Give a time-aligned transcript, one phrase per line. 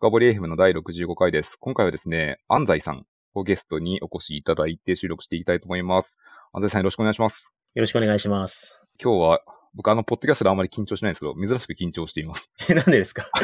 [0.00, 1.56] 深掘り FM の第65回です。
[1.60, 6.16] 今回はですね、安西さんをゲストにお越しいただいて収録していきたいと思います。
[6.54, 7.52] 安西さんよろしくお願いします。
[7.74, 8.80] よろしくお願いします。
[8.98, 9.40] 今日は、
[9.74, 12.50] 僕あの、ポッドキャストであんまり緊張しないんですけど、珍しく緊張しています。
[12.70, 13.26] え、 なんでですか？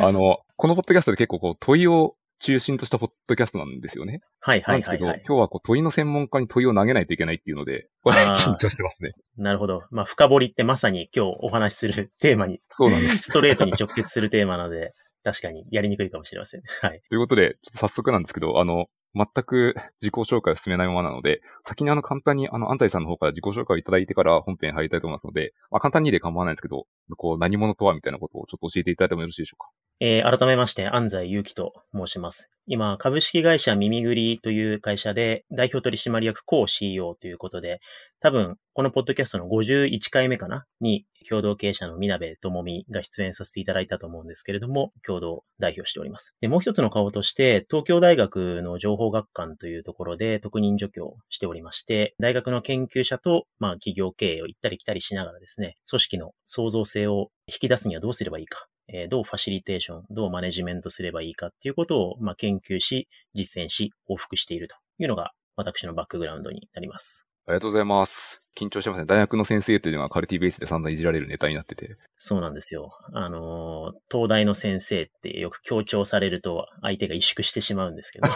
[0.00, 4.20] あの、このポッドキャストで結構こう、問いを中心としたポッドキャストなんですよね。
[4.40, 5.24] はいはないんですけど、はいはい。
[5.26, 9.14] 今日はこう問いの専門家に問いを投げないといけないっていうので、これ 緊張してますね。
[9.36, 9.82] なるほど。
[9.90, 13.16] まあ、深掘りってまさに今日お話しするテーマに、そうなんです。
[13.24, 14.92] ストレートに直結するテーマなので、
[15.26, 16.62] 確かにやりにくいかもしれません。
[16.82, 17.02] はい。
[17.10, 29.70] ということで、ちょっと早速なんですけど、あの、全く 自己紹介を進めないままなので、先にあの簡単にあの安西さんの方から自己紹介をいただいてから本編入りたいと思いますので、まあ簡単にで構わないんですけど、こう何者とはみたいなことをちょっと教えていただいてもよろしいでしょうか？
[29.98, 32.50] えー改めまして、安西祐樹と申します。
[32.66, 37.80] 今、株式会社耳ぐりという会社で代表取締役 co CEO ということで、
[38.20, 40.66] 多分、このポッドキャストの51回目かな？
[40.80, 46.34] に、共同経営者のみなべともみが出演させていただいたと思うんですけれども、共同代表しております。
[46.42, 67.26] で、もう一つの顔として、東京大学の情報学館というところで特任助教をしておりまして、大学の研究者と、まあ、企業経営を行ったり来たりしながらですね、組織の創造性を引き出すにはどうすればいいか、えーどうファシリテーション、どうマネジメントすればいいかっていうことを、まあ、研究し、実践し、往復しているというのが私のバックグラウンドになります。
[67.46, 68.42] ありがとうございます。
[68.56, 69.06] 緊張してますね。
[69.06, 71.96] 大学の先生というのがカルティベースで散々いじられるネタになってて。
[72.16, 72.90] そうなんですよ。
[73.12, 78.28] あのー東大の先生ってよく強調されると相手が萎縮してしまうんですけど。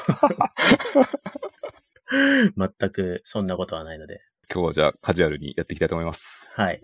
[2.78, 4.20] 全くそんなことはないので。
[4.52, 6.50] 今日はじゃあカジュアルにやっていきたいと思います。
[6.54, 6.80] はい。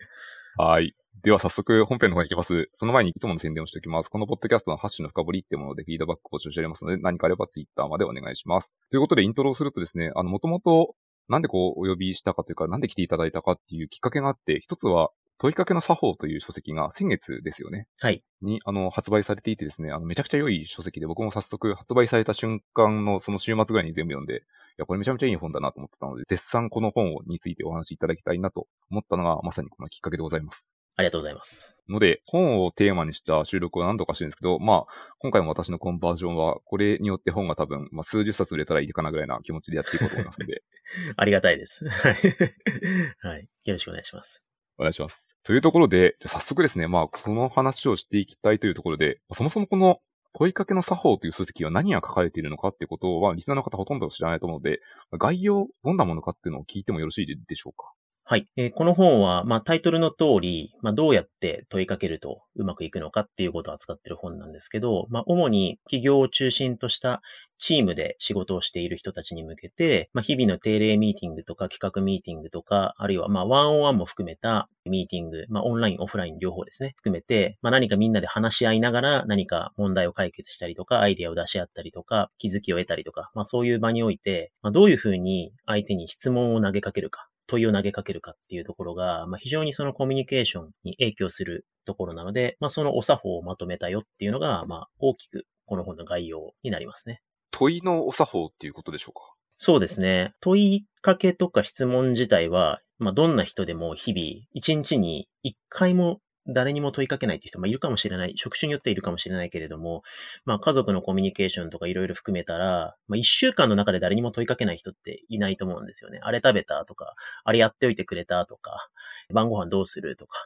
[0.58, 0.94] はい。
[1.20, 2.68] では早速本編の方に行きます。
[2.74, 4.08] その前にいつもの宣伝をしておきます。
[4.08, 8.74] このポッドキャストのハッシュの深掘りってものでフィードバックを募集しておりますので、何かあればツイッターまでお願いします。
[8.90, 10.94] ということでイントロをするとですね、あの、もともと
[11.28, 17.86] なんでこうお呼びしたかというか、なんで来ていただいたかっていうきっかけがあって、一つは問いかけの作法という書籍が先月ですよね。
[18.00, 18.22] はい。
[18.42, 24.38] に、あの、発売されていてですね、あの、めちゃくちゃ良い書籍で、僕も早速発売された瞬間のその週末ぐらいに全部読んで、い
[24.78, 30.71] や、これめちゃめちゃいい本だなと思ってたので、絶賛この本についてお話しいただきたいなと思ったのが、まさにこのきっかけでございます。
[30.96, 31.76] ありがとうございます。
[31.88, 40.62] ので、本をテーマにした収録を何度かしてるんですけど、まあ、今回も私のコンバージョンは、これによって本が多分、まあ、数十冊売れたらいいかなぐらいな気持ちでやっていこうと思いますので、
[41.16, 41.88] ありがたいです。
[41.88, 42.14] はい。
[43.20, 43.48] はい。
[43.64, 44.42] よろしくお願いします。
[44.78, 45.36] お願いします。
[45.44, 49.98] というところで、じゃあ早速ですね、まあ、この話をしていきたいというところで、そもそもこの
[50.34, 54.80] 問いかけの作法という書籍は何が書かれているのかっていうことは、リスナーの方ほとんど知らないと思うので、
[55.18, 57.92] 概要、どんなものかっていうのを聞いてもよろしいでしょうか？
[58.24, 58.48] はい。
[58.56, 67.20] えーこの本は、まあ、タイトルの通り、まあ、どうやって問いかけるとうまくいくのかっていうことを扱ってる本なんですけど、まあ、主に企業を中心とした
[67.58, 97.20] チームで仕事をしている人たちに向けて、まあ、日々の定例ミーティングとか企画ミーティングとか、あるいは、まあ、ワンオンワンも含めたミーティング、まあ、オンライン、オフライン両方ですね、含めて、まあ、何かみんなで話し合いながら何か問題を解決したりとか、アイデアを出し合ったりとか、気づきを得たりとか、まあ、そういう場において、まあ、どういうふうに相手に質問を投げかけるか、問いを投げかけるかっていうところが、まあ、非常にそのコミュニケーションに影響するところなので、まあ、そのお作法をまとめたよっていうのが、まあ、大きくこの本の概要になりますね。
[97.50, 99.34] 問いのお作法っていうことでしょうか？
[99.58, 100.32] そうですね。
[100.40, 108.32] 問いかけとか質問自体は、まあ、どんな人でも日々、一日に一回も誰にも問いかけないっていう人もいるかもしれない。
[108.36, 110.02] 職種によっているかもしれないけれども、
[110.44, 116.18] まあ、家族のコミュニケーションとかいろいろ含めたら、まあ、一週間の中で誰にも問いかけない人っていないと思うんですよね。
[116.22, 117.14] あれ食べたとか、
[117.44, 118.88] あれやっておいてくれたとか、
[119.32, 120.36] 晩ご飯どうするとか、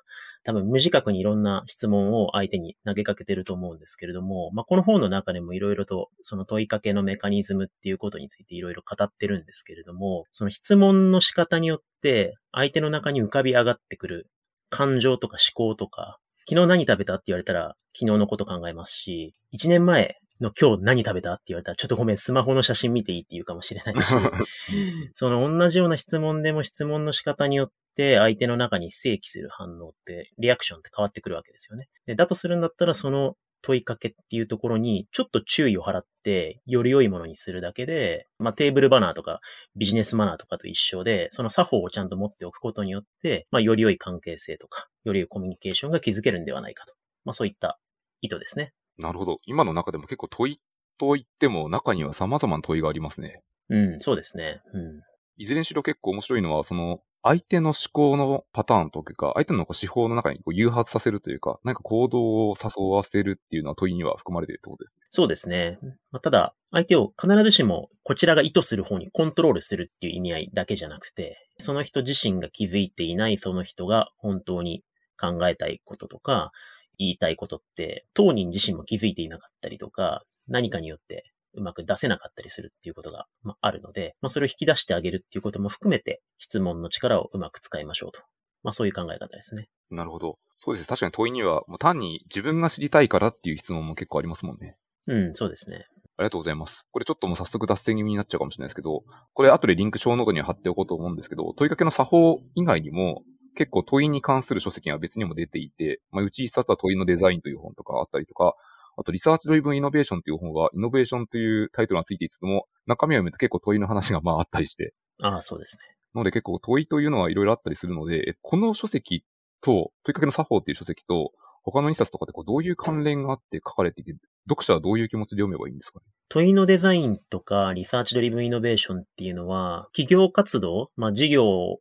[0.44, 14.30] 多分無自覚にいろんな質問を相手に投げかけてると思うんですけれども、まあ、この本の中でもいろいろとその問いかけのメカニズムっていうことについていろいろ語ってるんですけれども、その質問の仕方によって相手の中に浮かび上がってくる
[14.71, 16.19] 感情とか思考とか、
[16.49, 24.15] 昨日何食べたって言われたら昨日のこと考えますし、1年前の今日何食べたって言われたらちょっとごめんスマホの写真見ていいって言うかもしれないし、
[25.15, 31.88] その同じような質問でも質問の仕方によって相手の中に正規する反応って、リアクションって変わってくるわけですよね。
[32.06, 39.41] でだとするんだったらその問いかけっていうところにちょっと注意を払ってより良いものにするだけで、まあテーブルバナーとか
[39.76, 46.94] ビジネスマナーとかと一緒で、その作法をちゃんと持っておくことによって、まあより良い関係性とか、より良いコミュニケーションが築けるんではないかと。
[47.24, 47.78] まあそういった
[48.20, 48.72] 意図ですね。
[48.98, 49.38] なるほど。
[49.44, 50.59] 今の中でも結構問い
[50.98, 53.42] と言っても中には様々な問いがありますね。
[53.68, 54.62] うん、そうですね。
[54.72, 55.02] うん。
[55.38, 65.00] いずれにしろ結構面白いのは、その、相手の思考のパターンというか、相手のこう思考の中にこう誘発させるというか、何か行動を誘わせるっていうのは問いには含まれているってことですね。
[65.10, 65.80] そうですね。
[66.12, 74.84] まあ、ただ、相手を必ずしもこちらが意図する方にコントロールするっていう意味合いだけじゃなくて、その人自身が気づいていないその人が本当に
[75.20, 76.52] 考えたいこととか、
[76.96, 88.20] 言いたいことって、当人自身も気づいていなかったりとか、何かによってうまく出せなかったりするっていうことが、まあ、あるので、まあ、それを引き出してあげるっていうことも含めて、質問の力をうまく使いましょうと。
[88.62, 89.68] まあ、そういう考え方ですね。
[89.91, 90.38] なるほど。
[90.58, 90.86] そうですね。
[90.88, 94.76] 確かに問いには、もう単に自分が知りたいからっていう質問も結構ありますもんね。
[95.06, 95.86] うん、そうですね。
[96.18, 96.86] ありがとうございます。
[96.92, 99.04] これちょっともう早速脱線気味になっちゃうかもしれないですけど、
[99.34, 103.22] これ後でリンクショーノートには貼っておこうと思うんですけど、問いかけの作法以外にも、
[103.54, 108.54] 結構問いに関する書籍が別にも出ていて、まあ、うち一冊は問いのデザインという本とかあったりとか、
[108.97, 115.83] あと、リサーチドリブンイノベーションという本は、イノベーションというタイトルがついていつつも、中身を読むと結構問いの話がまああったりして、ああ、そうですね。
[116.15, 119.25] なので結構問いというのはいろいろあったりするので、えこの書籍
[119.60, 121.33] と、問いかけの作法っていう書籍と、
[121.63, 124.15] 他の2冊とかってこうどういう関連があって書かれていて、
[124.48, 126.04] 読者はどういう気持ちで読めばいいんですかね？
[126.28, 131.81] 問いのデザインとかリサーチドリブンイノベーションっていうのは、企業活動、まあ事業を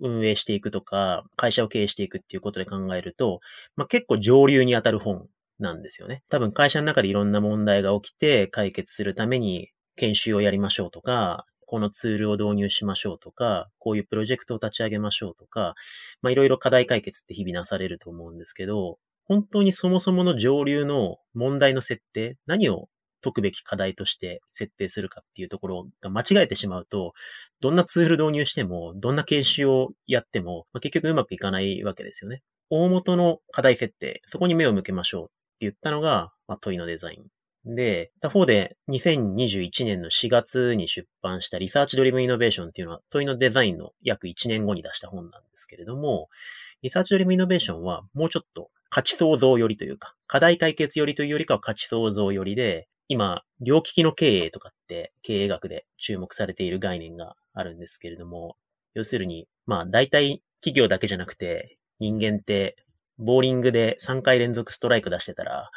[0.00, 3.40] 運営していくとか、会社を経営していくっていうことで考えると、
[3.76, 5.28] まあ結構上流に当たる本
[5.60, 6.22] なんですよね。
[6.28, 15.74] 多分会社の中でいろんな問題が起きて解決するために研修をやりましょうとか、このツールを導入しましょうとか、こういうプロジェクトを立ち上げましょうとか、
[16.20, 22.88] まあいろいろ課題解決って日々なされると思うんですけど、本当にそもそもの上流の問題の設定、何を
[23.22, 27.12] 解くべき課題として設定するかっていうところが間違えてしまうと、
[27.60, 32.42] どんなツール導入しても、どんな研修をやっても、まあ、結局うまくいかないわけですよね。
[32.70, 35.30] 大元の課題設定、そこに目を向けましょう
[35.60, 37.74] 言ったのが、まあ、問いのデザイン。
[37.74, 46.28] で、他方で2021年の4月に出版したリサーチドリブンイノベーションっていうのは問いのデザインの約1年後に出した本なんですけれども、
[46.82, 58.56] リサーチドリブンイノベーションはもうちょっと価値創造よりというか、課題解決よりというよりかは価値創造よりで、今、両利きの経営とかって経営学で注目されている概念があるんですけれども、
[58.94, 62.76] 要するに、まあ大体企業だけじゃなくて人間って
[63.20, 65.70] ボーリングで3回連続ストライク出してたら、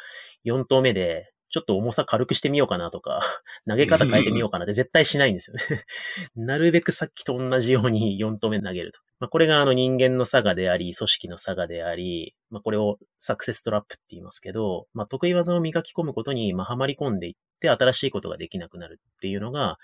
[0.44, 3.20] 4投目でちょっと重さ軽くしてみようかなとか、
[3.68, 5.84] 投げ方変えてみようかなって絶対しないんですよね。
[6.34, 8.98] なるべくさっきと同じように4投目投げると。
[9.20, 19.78] まあ、これがあの人間の差がであり、組織の差がであり、まあ、これをサクセストラップって言いますけど、まあ、得意技を磨き込むことに、まあ、はまり込んでいって新しいことができなくなるっていうのが、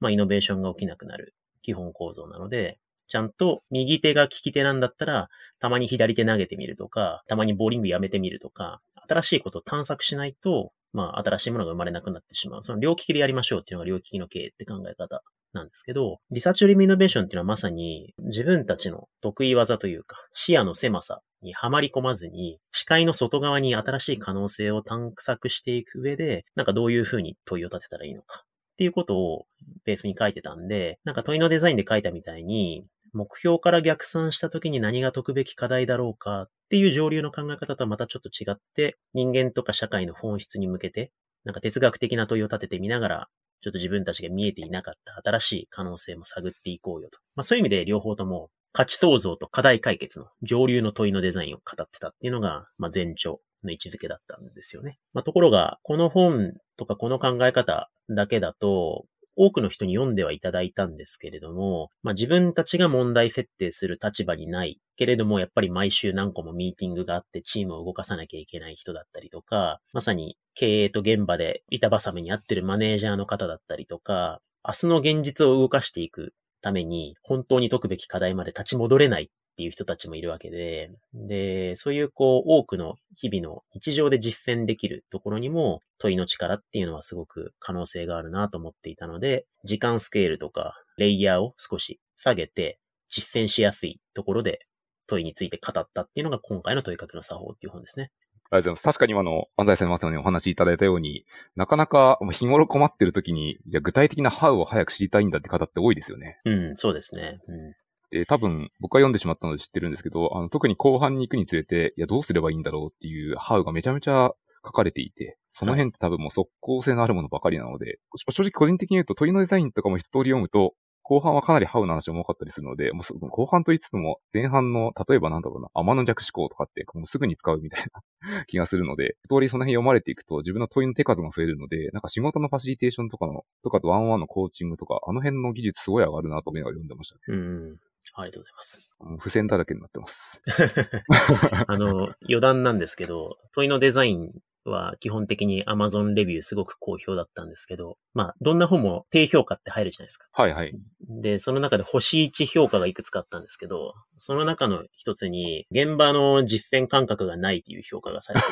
[0.00, 2.78] まあ、イノベーションが起きなくなる基本構造なので、
[3.08, 5.28] ちゃんと右手が利き手なんだったら、
[5.60, 12.62] たまに左手投げてみるとか、たまにボーリングやめてみるとか、新しいことを探索しないと、まあ、新しいものが生まれなくなってしまう。
[12.62, 15.22] その両利きでやりましょうっていうのが両利きの経営って考え方
[15.52, 29.46] なんですけど、リサーチリムイノベーションっていうのはまさに自分たちの得意技というか、視野の狭さにはまり込まずに、視界の外側に新しい可能性を探索していく上で、なんかどういうふうに問いを立てたらいいのかっていうことを
[29.84, 41.12] ベースに書いてたんで、なんか問いのデザインで書いたみたいに、目標から逆算した時に何が解くべき課題だろうかっていう上流の考え方とはまたちょっと違って、人間とか社会の本質に向けて、
[41.44, 43.28] なんか哲学的な問いを立ててみながら、
[43.62, 47.18] ちょっと自分たちが見えていなかった新しい可能性も探っていこうよと。
[47.34, 54.98] まあそういう意味で両方とも価値創造と課題解決の上流の問いのデザインを語ってたっていうのが、まあ前兆の位置づけだったんですよね。
[55.12, 94.66] まあところが、この本とかこの考え方だけだと、多くの人に読んではいただいたんですけれども、まあ自分たちが問題設定する立場にないけれども、やっぱり毎週何個もミーティングがあってチームを動かさなきゃいけない人だったりとか、まさに経営と現場で板挟みに合ってるマネージャーの方だったりとか、明日の現実を動かしていくために本当に解くべき課題まで立ち戻れないていう人たちもいるわけで、で、そういうこう多くの日々の日常で実践できるところにも問いの力っていうのはすごく可能性があるなと思っていたので、時間スケールとかレイヤーを少し下げて実践しやすいところで
[95.06, 98.10] 問いについて語ったっていうのが今回の問いかけの作法っていう本ですね。
[98.50, 98.82] ありがとうございます。
[98.82, 101.24] 確かに今の安西さんまさにお話しいただいたように、
[101.56, 106.38] なかなか日頃困ってる時に、いや具体的なハウを早く知りたいんだって方って多いですよね。
[106.44, 107.40] うん、そうですね。
[107.48, 107.74] うん
[108.14, 114.30] で、多分僕は読んでしまったので知ってるんですけど、あの特に後半に行くにつれて、いやどうすればいいんだろうっていうハウがめちゃめちゃ
[114.64, 117.98] 書かれていて、その辺って多分もう即効性のあるものばかりなので、
[118.30, 137.20] 正直個人的に言うと問いのデザインとかも一通り読むと、後半はかなりハウの話重かったりするので、もう後半と言いつつも、前半の、例えばなんだろうな、天の弱思考とかって、もうすぐに使うみたいな 気がするので、一通りその辺読まれていくと、自分の問いの手数が増えるので、なんか仕事のファシリテーションとかの、とかとワンワンのコーチングとか、あの辺の技術すごい上がるなと思いながら読んでましたね。
[137.28, 137.78] うん。
[138.14, 138.80] ありがとうございます。
[139.00, 140.42] もう付箋だらけになってます。
[141.66, 144.32] あの、余談なんですけど、問いのデザイン
[144.64, 150.28] は基本的に Amazon レビューすごく好評だったんですけど、まあ、どんな本も低評価って入るじゃないですか。
[150.32, 150.72] はいはい。
[151.08, 158.46] で、その中で星1評価がいくつかあったんですけど、その中の一つに、現場の実践感覚がないっていう評価がされて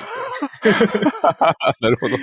[0.69, 0.79] いて、
[1.81, 2.17] なるほど。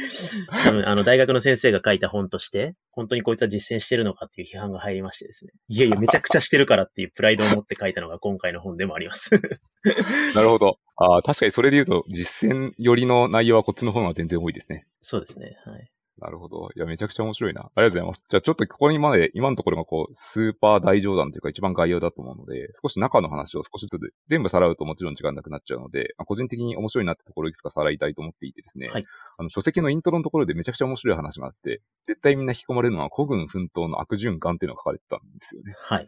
[0.64, 5.52] 多分あの、大学の先生が書いた本として、本当にこいつは実践してるのかっていう批判が入りましてですね。
[5.68, 9.32] いやいや、めちゃくちゃしてるからっていうプライドを持って書いたのが今回の本でもあります。
[10.36, 10.74] なるほど。
[11.02, 14.86] ああ、確かにそれで言うと、実践寄りの内容はこっちの方が全然多いですね。
[15.02, 15.58] そうですね。
[15.66, 15.90] はい。
[16.20, 16.70] なるほど。
[16.76, 17.62] いや、めちゃくちゃ面白いな。
[17.62, 18.26] ありがとうございます。
[18.28, 28.90] じゃあちょっとここにまで、今のところがこう、スーパー大冗談というか一番概要だと思うので、少し中の話を少しずつ、全部さらうともちろん時間なくなっちゃうので、まあ個人的に面白いなってところをいくつかさらいたいと思っていてですね。
[28.90, 29.06] はい
[29.38, 35.74] あの、書籍のイントロのところでめちゃくちゃ面白い話があって、絶対みんな引き込まれるのは古軍奮闘の悪循環っていうのが書かれてたんですよね。
[35.78, 36.08] はい。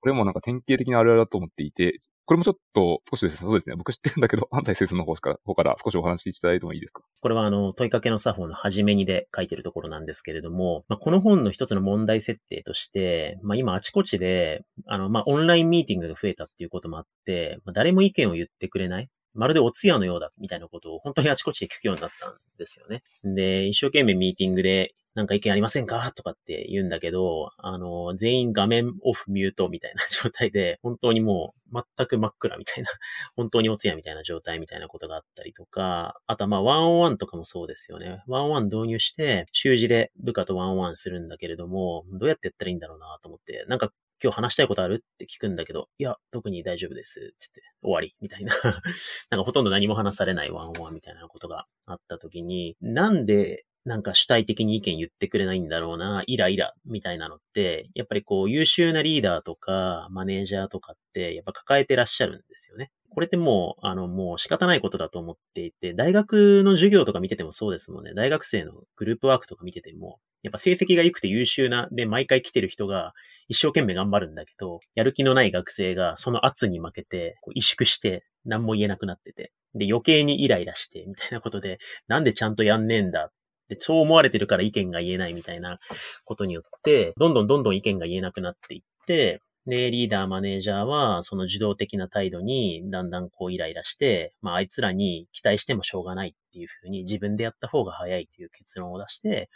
[0.00, 7.02] これもなんか典型的なあるあるだと思っていて、これもちょっと少しですね、そうですね、僕知ってるんだけど、 安西先生の方から方から少しお話しいただいてもいいですか？
[7.20, 19.08] これはあの、問いかけの作法の初めにで書いてるところなんですけれども、まあ、この本の一つの問題設定として、まあ、今あちこちで、あの、まあ、オンラインミーティングが増えたっていうこともあって、まあ、誰も意見を言ってくれない。
[19.34, 23.02] まるでお通夜のようだ、みたいなことを本当にあちこちで聞くようになったんですよね。
[23.22, 26.12] で、一生懸命ミーティングで、なんか意見ありませんか？
[26.14, 32.90] とかって言うんだけど、あの、全員画面オフミュートみたいな状態で、 本当にもう全く真っ暗みたいな、
[33.34, 38.22] 本当にお通夜みたいな状態みたいなことがあったりとか、あとはまあワンオンワンとかもそうですよね。
[38.26, 43.92] ワンオンワン導入して、習字で部下とワンオンワンするんだけれども、どうやってやったらいいんだろうなと思って、なんか
[44.22, 45.02] 今日話したいことある？
[45.02, 47.34] って聞くんだけど、いや、特に大丈夫です。
[47.38, 48.14] つって、終わり。
[48.20, 48.54] みたいな。
[49.30, 62.90] なんかほとんど何も話されないワンオンワンみたいなことがあった時に、なんで、なんか主体的に意見言ってくれないんだろうな、イライラみたいなのって、やっぱりこう優秀なリーダーとかマネージャーとかってやっぱ抱えてらっしゃるんですよね。
[63.10, 68.12] これってもう、あの、もう仕方ないことだと思っていて、大学の授業とか見ててもそうですもんね。
[68.12, 73.14] 大学生のグループワークとか見てても、やっぱ成績が良くて優秀な、で、毎回来てる人が
[73.48, 81.78] 一生懸命頑張るんだけど、やる気のない学生がその圧に負けて、萎縮して、何も言えなくなってて、で、余計にイライラして、みたいなことで、
[82.08, 83.30] なんでちゃんとやんねえんだ
[83.68, 85.78] で、そう思われてるから意見が言えないみたいな
[86.24, 99.50] ことによって、どんどんどんどん意見が言えなくなっていって、で、リーダー、マネージャーは、その受動的な態度に、だんだんこうイライラして、まあ、あいつらに期待してもしょうがないっていうふうに、自分でやった方が早いという結論を出して、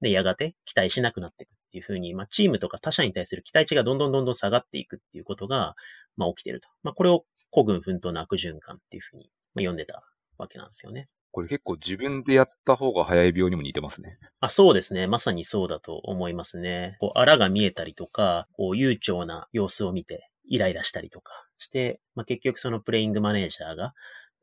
[0.00, 5.74] で、やがて期待しなくなっていくっていうふうに、まあ、チームとか他者に対する期待値がどんどんどんどん下がっていくっていうことが、
[6.16, 6.68] まあ、起きてると。
[6.84, 10.04] まあ、これを古軍奮闘の悪循環っていうふうに、まあ、読んでた
[10.38, 11.08] わけなんですよね。
[11.36, 14.16] これ結構自分でやった方が早い病にも似てますね。
[14.40, 15.06] あ、そうですね。
[15.06, 16.96] まさにそうだと思いますね。
[16.98, 23.92] こう、あらが見えたりとか、こう、悠長な様子を見て、イライラしたりとかして、まあ、結局そのプレイングマネージャーが、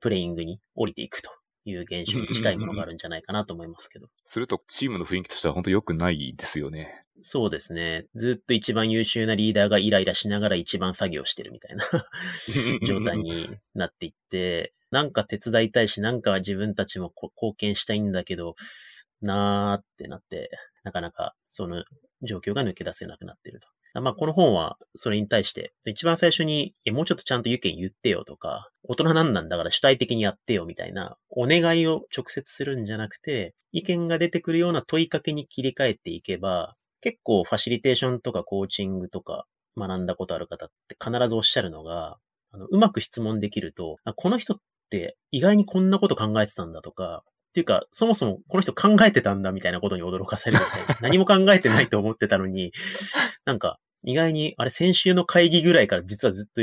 [0.02, 1.32] プレイングに降りていくと
[1.66, 4.10] いう現象に近いものがあるんじゃないかなと思いますけど。
[4.28, 7.04] するとチームの雰囲気としては本当良くないですよね。
[7.24, 8.06] そうですね。
[8.14, 11.86] ずっと一番優秀なリーダーがイライラしながら一番作業してるみたいな
[12.86, 18.54] 状態になっていって、なんか手伝いたいし、なんか自分たちも貢献したいんだけど、
[19.24, 20.52] なーってなって、
[20.84, 21.84] なかなかその
[22.22, 23.68] 状況が抜け出せなくなってると。
[24.02, 42.18] まあ、この本はそれに対して、一番最初に、もうちょっとちゃんと意見言ってよとか、大人なんなんだから主体的にやってよみたいな、お願いを直接するんじゃなくて、意見が出てくるような問いかけに切り替えていけば、結構ファシリテーションとかコーチングとか学んだことある方って必ずおっしゃるのが、
[42.52, 44.58] あのうまく質問できると、この人っ
[45.32, 50.98] 意外にこんなこと考えてたんだとか、っていうか、そもそもこの人考えてたんだみたいなことに驚かされるみたいな。
[51.02, 52.74] 何も考えてないと思ってたのに、
[53.46, 56.62] なんか意外に、あれ先週の会議ぐらいから実はずっと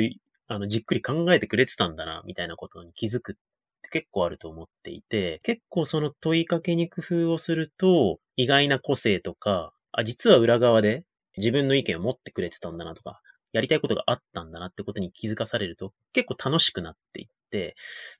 [0.49, 3.35] あのじっくり考えてくれてたんだな、みたいなことに気づくっ
[3.83, 11.05] て結構あると思っていて、結構その問いかけに工夫をすると、意外な個性とか、あ、実は裏側で
[11.37, 13.21] 自分の意見を持ってくれてたんだなとか、
[13.53, 17.35] やりたいことがあったんだなってことに気づかされると、結構楽しくなっていって、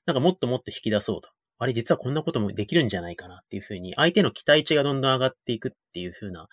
[0.05, 1.29] なんかもっともっと引き出そうと。
[1.57, 6.47] あれ実はこんなこともできるんじゃないかなっていうふうに、相手の期待値がどんどん上がっていくっていうふうな、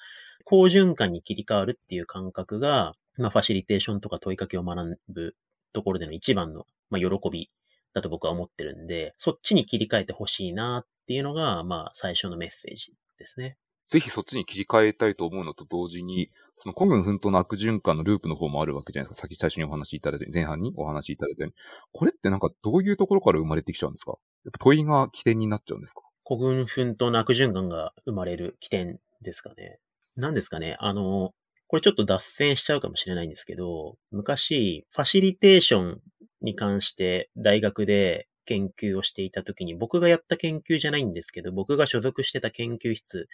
[0.44, 5.34] 好循環に切り替わるっていう感覚が、まあファシリテーションとか問いかけを学ぶ
[5.72, 7.50] ところでの一番の、まあ、喜び
[7.94, 13.56] だと僕は思ってるんで、そっちに切り替えてほしいなっていうのが、まあ最初のメッセージですね。
[13.88, 19.22] ぜひそっちに切り替えたいと思うのと同時に、その古軍奮闘の悪循環のループの方もあるわけじゃないですか。
[19.22, 21.54] さっき最初にお話しいただいた、前半にお話しいただいたように。
[21.92, 24.18] これってなんかどういうところから生まれてきちゃうんですか？
[24.44, 26.02] やっぱ問いが起点になっちゃうんですか？
[26.26, 29.78] 古軍奮闘の悪循環が生まれる起点ですかね。
[30.16, 30.76] 何ですかね。
[30.80, 31.32] あの、
[31.68, 36.00] これちょっと脱線しちゃうかもしれないんですけど、昔、ファシリテーション
[36.42, 43.28] に関して大学で研究をしていた時に、僕がやった研究じゃないんですけど、僕が所属してた研究室、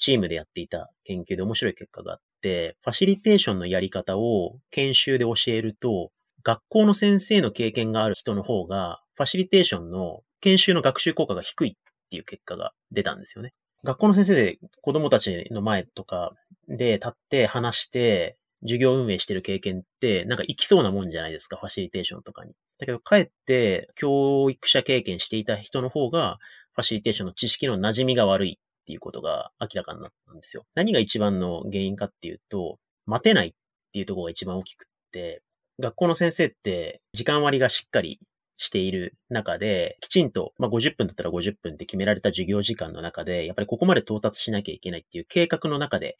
[0.00, 6.10] チームでやっていた研究で面白い結果があって、ファシリテーションのやり方を研修で教えると、
[6.42, 11.72] 学校の先生の経験がある人の方が、ファシリテーションの研修の学習効果が低いっ
[12.10, 13.52] ていう結果が出たんですよね。
[13.84, 16.32] 学校の先生で子供たちの前とか
[16.68, 22.52] で立って話して、授業運営してる経験って、なんか行きそうなもんじゃないですか、ファシリテーションとかに。
[22.78, 26.38] だけど、かえって、教育者経験していた人の方が、
[26.74, 28.58] ファシリテーションの知識の馴染みが悪い
[28.90, 30.64] っていうことが明らかになったんですよ。
[30.74, 33.52] 何が一番の原因かっていうと、待てないっ
[33.92, 35.42] ていうところが一番大きくって、
[35.78, 38.18] 学校の先生って時間割がしっかり
[38.56, 46.16] している中で、きちんと、まあ、50分だったら50分って決められた授業時間の中で、やっぱりここまで到達しなきゃいけないっていう計画の中で、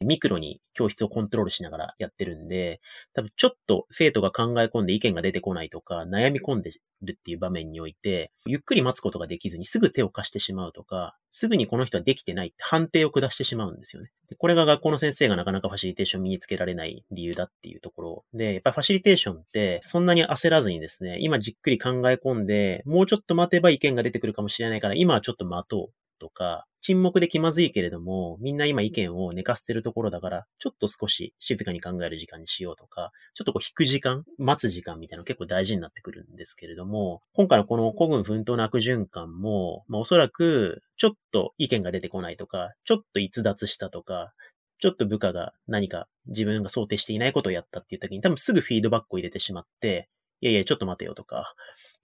[0.00, 2.80] ミクロに教室をコントロールしながらやってるんで、
[3.14, 6.70] 多分ちょっと生徒が考え込んで意見が出てこないとか、悩み込んで
[7.02, 14.10] るっていう場面において、ゆっくり待つことができずにすぐ手を貸してしまうとか、すぐにこの人はできてないって判定を下してしまうんですよね。
[14.28, 44.32] でこれが学校の先生がなかなかファシリテーション身につけられない理由だっていうところで、やっぱりファシリテーションってそんなに焦らずにですね、今じっくり考え込んで、でもうちょっと待てば意見が出てくるかもしれないから、今はちょっと待とうとか、沈黙で気まずいけれども、みんな今意見を寝かせてるところだから、ちょっと少し静かに考える時間にしようとか、ちょっとこう引く時間、待つ時間みたいなの結構大事になってくるんですけれども、今回のこの古軍奮闘の悪循環も、まあおそらく、ちょっと意見が出てこないとか、ちょっと逸脱したとか、
[44.80, 50.08] ちょっと部下が何か自分が想定していないことをやったっていう時に多分すぐフィードバックを入れてしまって、
[50.40, 51.52] いやいや、ちょっと待てよとか、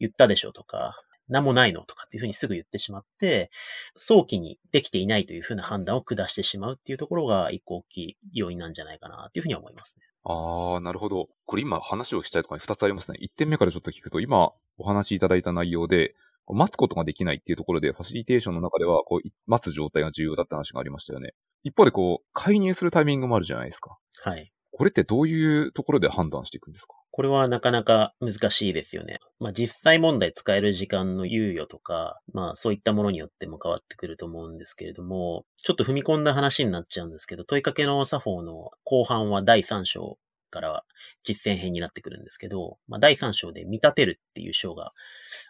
[0.01, 3.51] 言ったでしょとか、何もないのとかっていうふうにすぐ言ってしまって、
[3.97, 10.05] 早期にできていないというふうな判断を下してしまうっていうところが一個大きい要因なんじゃないかなっていうふうに思いますね。
[10.25, 11.29] ああ、なるほど。
[11.47, 13.19] これ今話をしたいところに二つありますね。
[13.21, 16.15] 一点目からちょっと聞くと、今お話しいただいた内容で、
[16.47, 21.33] 待つことができないっていうところで、ファシリテーションの中では、こう、待つ状態が重要だって話がありましたよね。
[21.63, 23.97] 一方で、こう、介入するタイミングもあるじゃないですか。
[24.23, 24.53] はい。
[24.76, 26.95] これってどういうところで判断していくんですか？
[27.12, 29.21] これはなかなか難しいですよね。
[29.38, 40.18] まあ実際問題使える時間の猶予とか、まあそういったものによっても変わってくると思うんですけれども、ちょっと踏み込んだ話になっちゃうんですけど、問いかけの作法の後半は第3章
[40.51, 40.83] から
[41.22, 44.90] 実践編になってくるんですけど、まあ第3章で見立てるっていう章が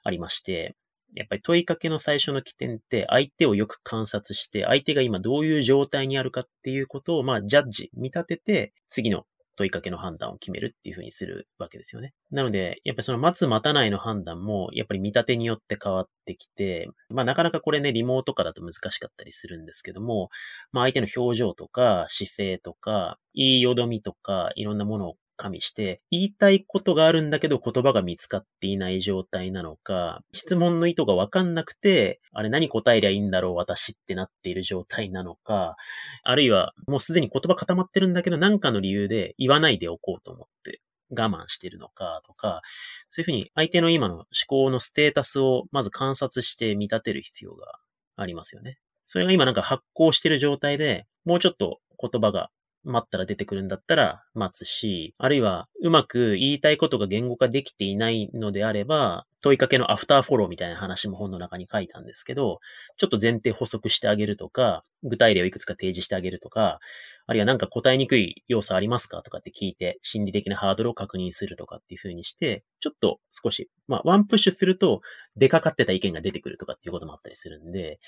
[0.02, 0.76] ありまして、
[1.14, 9.24] やっぱり問いかけの最初の起点って相手をよく観察して、相手が今どういう状態にあるかっていうことを、まあ、ジャッジ、見立てて、次の
[9.56, 12.12] 問いかけの判断を決めるっていうふうにするわけですよね。
[12.30, 20.30] なので、やっぱりその待つ待たないの判断も、やっぱり見立てによって変わってきて、まあなかなかこれね、リモート化だと難しかったりするんですけども、
[20.72, 35.76] まあ相手の表情とか姿勢とか、言いよどみとか、いろんなものを加味して、言いたいことがあるんだけど言葉が見つかっていない状態なのか、質問の意図がわかんなくて、あれ何答えりゃいいんだろう私ってなっている状態なのか、
[36.22, 42.62] あるいはもうすでに言葉固まってるんだけど何かの理由で言わないでおこうと思って我慢してるのかとか、
[43.08, 47.78] そういうふうに相手の今の思考のステータスをまず観察して見立てる必要が
[48.16, 48.78] ありますよね。
[49.06, 52.50] それが今なんか発行してる状態で、もうちょっと言葉が
[52.84, 62.60] 待ったら出てくるんだったら待つし、あるいはうまく言いたいことが言語化できていないのであれば、問いかけのアフターフォローみたいな話も本の中に書いたんですけど、
[62.96, 66.80] ちょっと前提補足してあげるとか、具体例をいくつか提示してあげるとか、
[67.26, 75.02] あるいはなんか答えにくい要素ありますかとかって聞いて、心理的なハードルを確認するとかっていう風にして、ちょっと少し、まあ、ワンプッシュすると、
[75.36, 77.98] 出かかってた意見が出てくるとかっていうこともあったりするんで、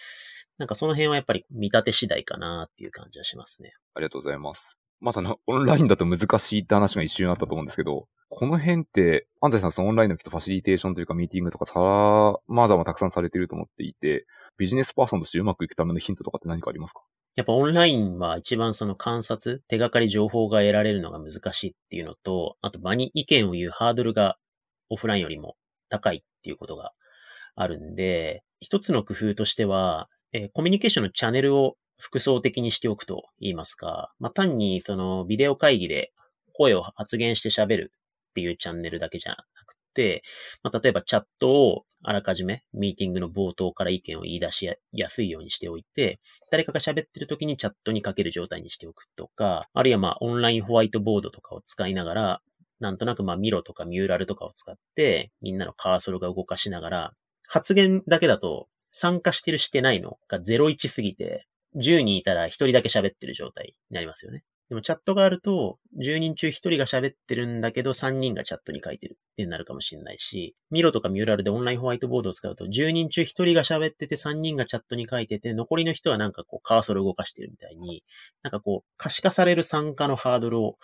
[0.57, 3.75] なんかその辺はやっぱり見立て次第かなっていう感じはしますね。
[3.92, 4.79] ありがとうございます。
[5.01, 14.27] まさにオンラインだと難しいって話が一瞬あったと思うんですけど、この辺って、安西さんそのオンラインのきっとファシリテーションというかミーティングとかさまざまたくさんされていると思っていて、
[14.59, 17.03] ビジネスパーソンとしてうまくいくためのヒントとかって何かありますか？
[17.37, 24.37] やっぱオンラインは一番その観察、手がかり情報が得られるのが難しいっていうのと、あと場に意見を言うハードルが
[24.89, 25.57] オフラインよりも
[25.89, 26.93] 高いっていうことが
[27.55, 36.12] あるんで、一つの工夫としては、えー、コミュニケーションのチャンネルを複層的にしておくと言いますか、まあ、単にそのビデオ会議で
[36.55, 37.93] 声を発言して喋る
[38.37, 40.22] っていうチャンネルだけじゃなくて、
[40.62, 46.20] まあ、例えばチャットをあらかじめミーティングの冒頭から意見を言い出しやすいようにしておいて、
[46.51, 52.40] 誰かが喋ってる時にチャットにかける状態にしておくとか、あるいはまあオンラインホワイトボードとかを使いながら、
[52.79, 57.12] なんとなくまあミロとかミューラルとかを使って、みんなのカーソルが動かしながら、
[57.49, 61.46] 発言だけだと参加してるしてないのが01すぎて、
[61.77, 64.44] 10人いたら1人だけ喋ってる状態になりますよね。
[64.69, 78.03] でもチャットがあると、10人中1人が喋ってるんだけど、3人がチャットに書いてるってなるかもしれないし、ミロとかミューラルでオンラインホワイトボードを使うと、10人中1人が喋ってて、3人がチャットに書いてて、残りの人はなんかこう、カーソル動かしてるみたいに、
[78.43, 80.79] なんかこう、可視化される参加のハードルを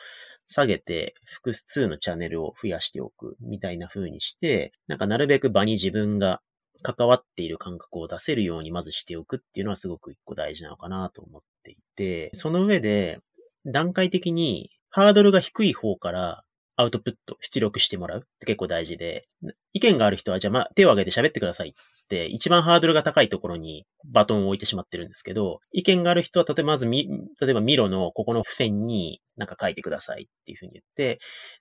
[0.46, 6.40] 下げて、複数のチャンネルを増やしておくみたいな風にして、なんかなるべく場に自分が
[6.82, 13.20] 関わっている感覚を出せるようにまずしておくっていうのはすごく一個大事なのかなと思っていて、その上で、
[13.66, 16.44] 段階的にハードルが低い方から
[16.76, 18.18] アウトプット、出力してもらう。
[18.20, 19.26] って結構大事で、
[19.72, 21.72] 意見がある人は、じゃあま手を挙げて喋ってくださいっ
[22.08, 27.08] て、一番ハードルが高いところにバトンを置いてしまってるんですけど、意見がある人は、例えばまずみ、
[27.40, 31.18] 例えばミロのここの付箋になんか書いてくださいっていうふうに言って、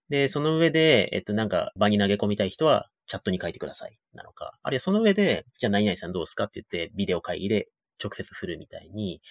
[0.09, 7.67] で、その上で、えっとなんか場に投げ込みたい人は、チャットに書いてくださいなのか、あるいはその上で、じゃあ何々さんどうすかって言って、ビデオ会議で
[8.01, 9.21] 直接振るみたいに、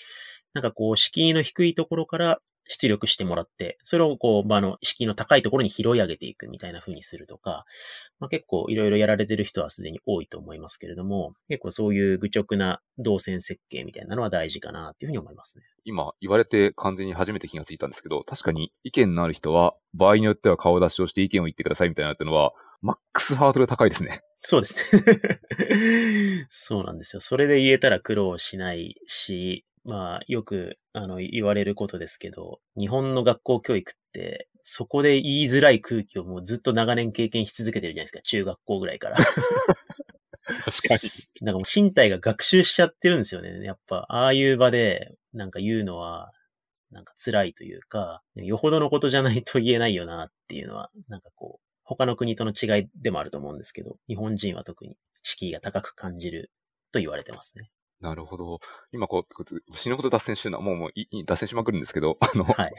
[0.52, 7.64] なんかこう、敷居の低いところから出力してもらって、それをこう、場の敷居の高いところに拾い上げていくみたいな風にするとか、
[8.20, 15.64] まあ、結構いろいろやられてる人はすでに多いと思いますけれども、結構そういう愚直な動線設計みたいなのは大事かなっていうふうに思いますね。
[15.84, 22.52] 今言われて完全に初めて気がついたんですけど、確かに意見のある人は、場合によっては顔出しをして意見を言ってくださいみたいなってのは、
[22.82, 24.22] マックスハードル高いですね。
[24.42, 26.46] そうですね。
[26.48, 27.20] そうなんですよ。
[27.20, 39.16] それで言えたら苦労しないし、まあ、よく、あの、言われることですけど、日本の学校教育って、そこで言いづらい空気をもうずっと長年経験し続けてるじゃないですか、中学校ぐらいから。
[40.64, 41.10] 確かに。
[41.42, 43.64] なんかもう身体が学習しちゃってるんですよね。
[43.64, 46.32] やっぱ、ああいう場で、なんか言うのは、
[46.90, 56.50] なんか辛いというか、よほどのことじゃないと言えないよなっていうのは、なんかこう、他の国との違いでもあると思うんですけど、日本人は特に敷居が高く感じる
[56.92, 57.70] と言われてますね。
[58.00, 58.60] なるほど。
[58.92, 62.72] 今こう、死ぬほど脱線してるのは、もうもうい脱線しまくるんですけど、 あの、はい、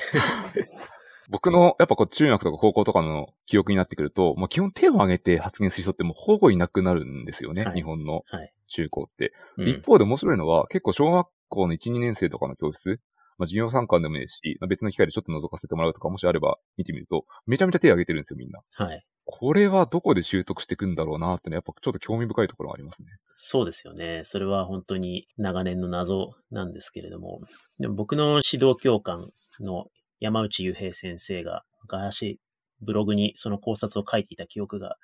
[1.29, 8.23] 僕の、やっぱこう、中学とか高校とかの記憶になってくると、もう基本手を挙げて発言する人ってもうほぼいなくなるんですよね、はい、日本の
[8.67, 12.99] 中高って、はい、一方で面白いのは、結構小学校の1、2年生とかの教室、
[13.38, 18.62] まあ、授業参観でもいいし、別の機会でちょっと覗かせてもらうとか、もしあれば見てみると、めちゃめちゃ手を挙げてるんですよ、みんな。
[18.71, 19.05] はい。
[19.25, 23.10] これはどこで習得していくんだろうなってね、やっぱちょっと興味深いところがありますね。
[23.36, 24.21] そうですよね。
[24.25, 27.41] それは本当に長年の謎なんですけれども、
[27.79, 29.29] でも僕の指導教官
[29.60, 29.86] の
[30.19, 32.39] 山内雄平先生が昔
[32.81, 34.97] ブログにその考察を書いていた記憶が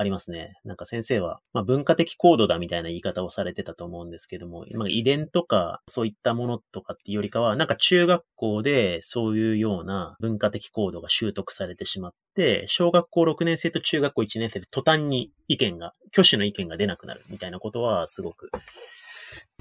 [0.00, 0.54] ありますね。
[0.64, 18.50] なんか先生は、まあ、文化的コードだみたいな言い方をされてたと思うんですけども、まあ、遺伝とかそういったものとかっていうよりかは、なんか中学校でそういうような文化的コードが習得されてしまって、小学校6年生と中学校1年生で途端に意見が、挙手の意見が出なくなるみたいなことはすごく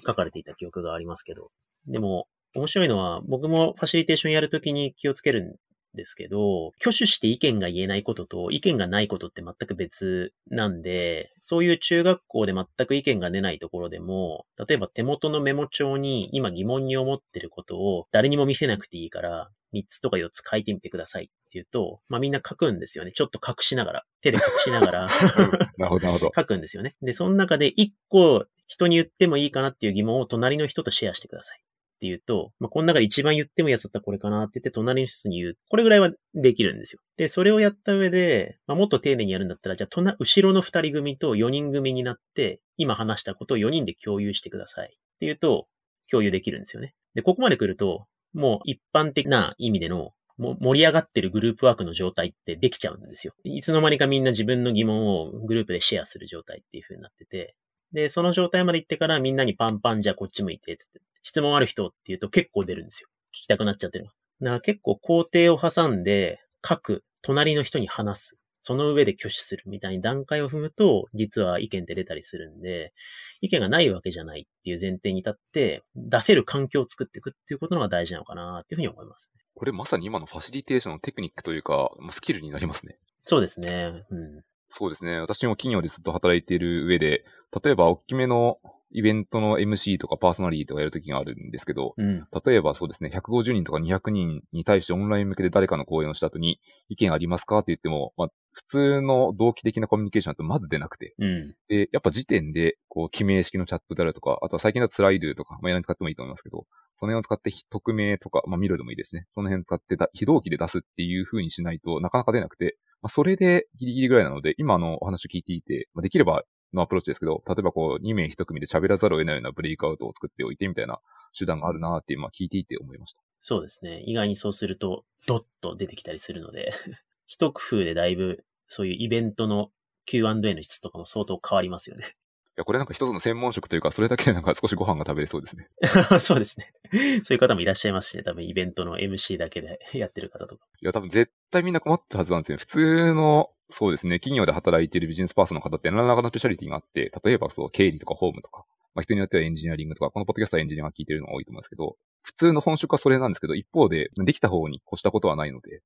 [0.06, 1.52] 書かれていた記憶がありますけど。
[1.86, 5.60] でも、面白いのは、僕もファシリテーションやるときに気をつける
[5.96, 23.12] ですけど、挙手して意見が言えないことと意見がないことって全く別なんで、そういう中学校で全く意見が出ないところでも、例えば手元のメモ帳に今疑問に思ってることを誰にも見せなくていいから、3つとか4つ書いてみてくださいって言うと、まあみんな書くんですよね。
[23.12, 24.06] ちょっと隠しながら。
[24.22, 25.08] 手で隠しながら
[25.78, 26.32] なるほど、なるほど。
[26.36, 26.96] 書くんですよね。
[27.02, 31.62] で、その中で1個人に言ってもいいかなっていう疑問を隣の人とシェアしてください。
[32.00, 35.58] っていうと、まあ、この中で一番言ってもいいやつだったらこれかなって言って隣の人に言う。
[35.70, 37.02] これぐらいはできるんですよ。
[37.18, 44.88] で、それをやった上で、まあ、もっと丁寧にやるんだったら、じゃあ、隣、後ろの二人組と四人組になって、今話したことを4人で共有してください。
[44.88, 45.68] っていうと、
[46.10, 46.94] 共有できるんですよね。
[47.16, 53.34] で、ここまで来ると、もう一般的な意味でのも盛り上がってるグループワークの状態ってできちゃうんですよ。
[53.44, 57.56] いつの間にかみんな自分の疑問をグループでシェアする状態っていう風になってて、
[57.94, 61.02] で、その状態まで行ってからみんなにパンパンじゃあこっち向いて、つって。
[61.22, 63.10] 質問ある人って言うと結構出るんですよ。
[63.32, 64.12] 聞きたくなっちゃってるの。
[64.42, 68.36] だから結構工程を挟んで、書く、隣の人に話す。
[68.62, 72.94] その上で挙手するみたいに段階を踏むと、実は意見って出たりするんで、
[73.42, 79.42] 意見がないわけじゃないっていう前提に立って、出せる環境を作っていくっていうことのが大事なのかなっていうふうに思いますね。
[79.56, 82.98] これまさに今のファシリテーションのテクニックというか、スキルになりますね。
[83.26, 84.04] そうですね。
[84.10, 84.44] うん。
[84.70, 85.20] そうですね。
[85.20, 87.26] 私も企業でずっと働いている上で、
[87.64, 88.60] 例えば大きめの
[88.92, 109.28] イベントの MC とかパーソナリティとかやるときがあるんですけど、うん、例えばそうですね、150人とか200人に対してオンライン向けで誰かの講演をした後に、意見ありますかって言っても、まあ、普通の同期的なコミュニケーションだとまず出なくて、うん、で、やっぱ時点で、こう、記名式のチャットであるとか、あとは最近だとスライドとか、まあ、やらに使ってもいいと思いますけど、その辺を使って匿名とか、まあ、見ろでもいいですね。
[109.30, 121.00] その辺使って非同期で出すっていう風にしないとなかなか出なくて、まあ、それでギリギリぐらいなので、今のお話を聞いていて、まあ、できればのアプローチですけど、例えばこう、2名1組で喋らざるを得ないようなブレイクアウトを作っておいてみたいな
[121.38, 123.22] 手段があるなっていう、まあ聞いていて思いました。
[123.40, 124.04] そうですね。
[124.06, 126.72] 意外にそうすると、ドッと出てきたりするので、
[127.28, 129.72] 一工夫でだいぶ、そういうイベントの
[130.06, 132.16] Q&A の質とかも相当変わりますよね。
[132.60, 135.68] や、これなんか一つの専門職というか、それだけでなんか少しご飯が食べれそうですね。
[136.20, 136.74] そうですね。
[137.24, 138.24] そういう方もいらっしゃいますしね。
[138.24, 140.66] 多分イベントの MC だけで やってる方とか。
[140.82, 142.60] いや、多分絶対みんな困ってるはずなんですよね。
[142.60, 155.82] 普通の、そうですね、企業で働いているビジネスパーソンの方って何らかのスペシャリティがあって、例えばそう、経理とかホームとか、まあ人によってはエンジニアリングとか、このポッドキャストはエンジニアが聞いてるのが多いと思うんですけど、普通の本職はそれなんですけど、一方で、できた方に越したことはないので、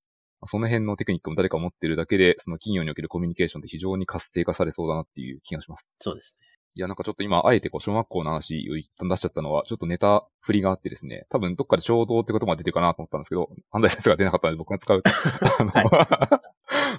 [0.46, 5.96] その辺のテクニックも誰か持ってるだけで、その企業におけるコミュニケーションって非常に活性化されそうだなっていう気がします。
[6.00, 6.48] そうですね。
[6.76, 15.12] いや、なんかちょっと今、あえてこう、小学校の話を一旦出しちゃったのは、ちょっとネタ振りがあってですね、多分どっかで衝動ってことが出てるかなと思ったんですけど、安西先生が出なかったので僕が使うと。
[15.60, 16.40] あの、は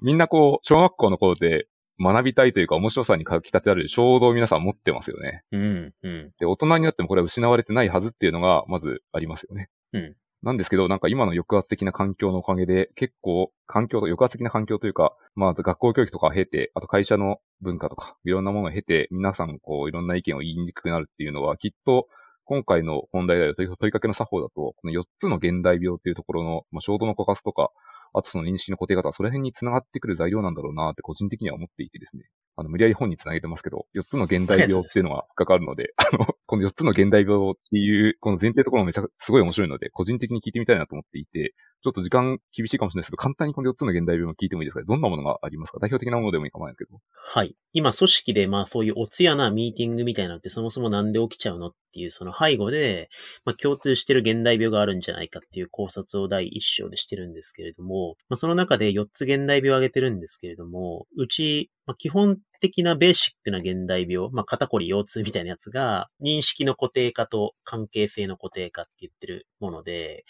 [0.00, 1.66] い、 みんなこう、小学校の頃で
[2.00, 5.42] 学びたいというか面白さに書き立てられる衝動を皆さん持ってますよね。
[5.50, 6.32] うん、うん。
[6.38, 9.70] で、大人になってもこれは失われてないはずっていうのが、まずありますよね。
[9.92, 10.16] うん。
[10.44, 22.08] なんですけど、なんか今の抑圧的な環境のおかげで、結構、環境と、抑圧的な環境というか、まあ、学校教育とかを経て、あと会社の文化とか、いろんなものを経て、皆さん、こう、いろんな意見を言いにくくなるっていうのは、きっと、
[22.44, 27.70] 今回の本題である問いかけの作法だと、この4つの現代病っていうところの、まあ、衝動の枯渇とか、
[28.12, 32.24] あとその認識の固定方、その辺に繋がってくる材料なんだろうなって個人的には思っていてですね。
[32.56, 44.82] あの、無理やり本に繋げてますけど、4つの現代病っていうのがかかるので、あの、この4つの現代病っていう、この前提ところもめちゃすごい面白いので、個人的に聞いてみたいなと思っていて、ちょっと時間厳しいかもしれないですけど、簡単にこの4つの現代病も聞いてもいいですか？
[44.86, 45.78] どんなものがありますか？
[45.80, 46.98] 代表的なものでもいいかもないですけど。
[47.14, 47.54] はい。
[47.72, 53.08] 今、組織で、まあそういうおつやなミーティングみたいなのってそもそもなんで起きちゃうのっていう、その背後で、
[53.44, 70.24] まあ共通してる現代病があるんじゃないかっていう考察を第一章でしてるんですけれども、まあその中で4つ現代病を挙げてるんですけれども、うち、まあ基本的なベーシックな現代病、まあ肩こり腰痛みたいなやつが、認識の固定化と関係性の固定化って言ってるもので、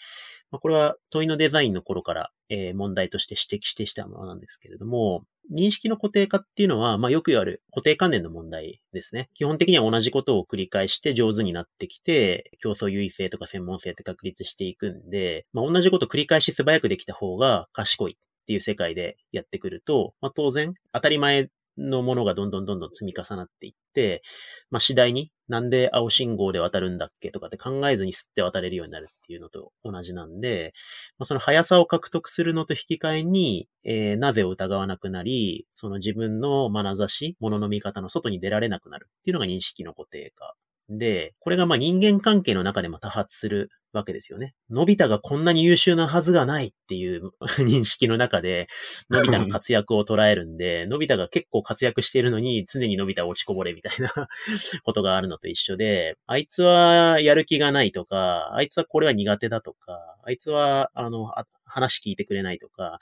[0.51, 9.29] まあ、これは問いのデザインの頃から、えー、問題として指摘してしたものなんですけれども、認識の固定化っていうのは、まあ、よく言われる固定観念の問題ですね。
[9.33, 24.21] 基本的には同じことを繰り返して上手になってきて、競争優位性とか専門性って確立していくんで、まあ、同じこと繰り返し素早くできた方が賢いっていう世界でやってくると、まあ、当然当たり前のものがどんどんどんどん積み重なっていって、
[24.71, 30.73] まあ、次第になんで青信号で渡るんだっけとかって考えずに吸って渡れるようになるっていうのと同じなんで、
[31.17, 40.55] まあ、その速さを獲得するのと引き換えに、えー、なぜを疑わなくなり、その自分の眼差し、物の見方の外に出られなくなるっていうのが認識の固定化
[40.89, 44.53] で、これがまあ人間関係の中でも多発するわけですよね。
[44.69, 48.67] のび太がこんなに優秀なはずがないっていう 認識の中で、
[49.09, 54.11] のび太の活躍を捉えるんで、 のび太が結構活躍しているのに常にのび太落ちこぼれみたいな
[54.83, 61.31] ことがあるのと一緒で、あいつはやる気がないとか、あいつはこれは苦手だとか、あいつは、あの、
[61.65, 62.99] 話聞いてくれないとか、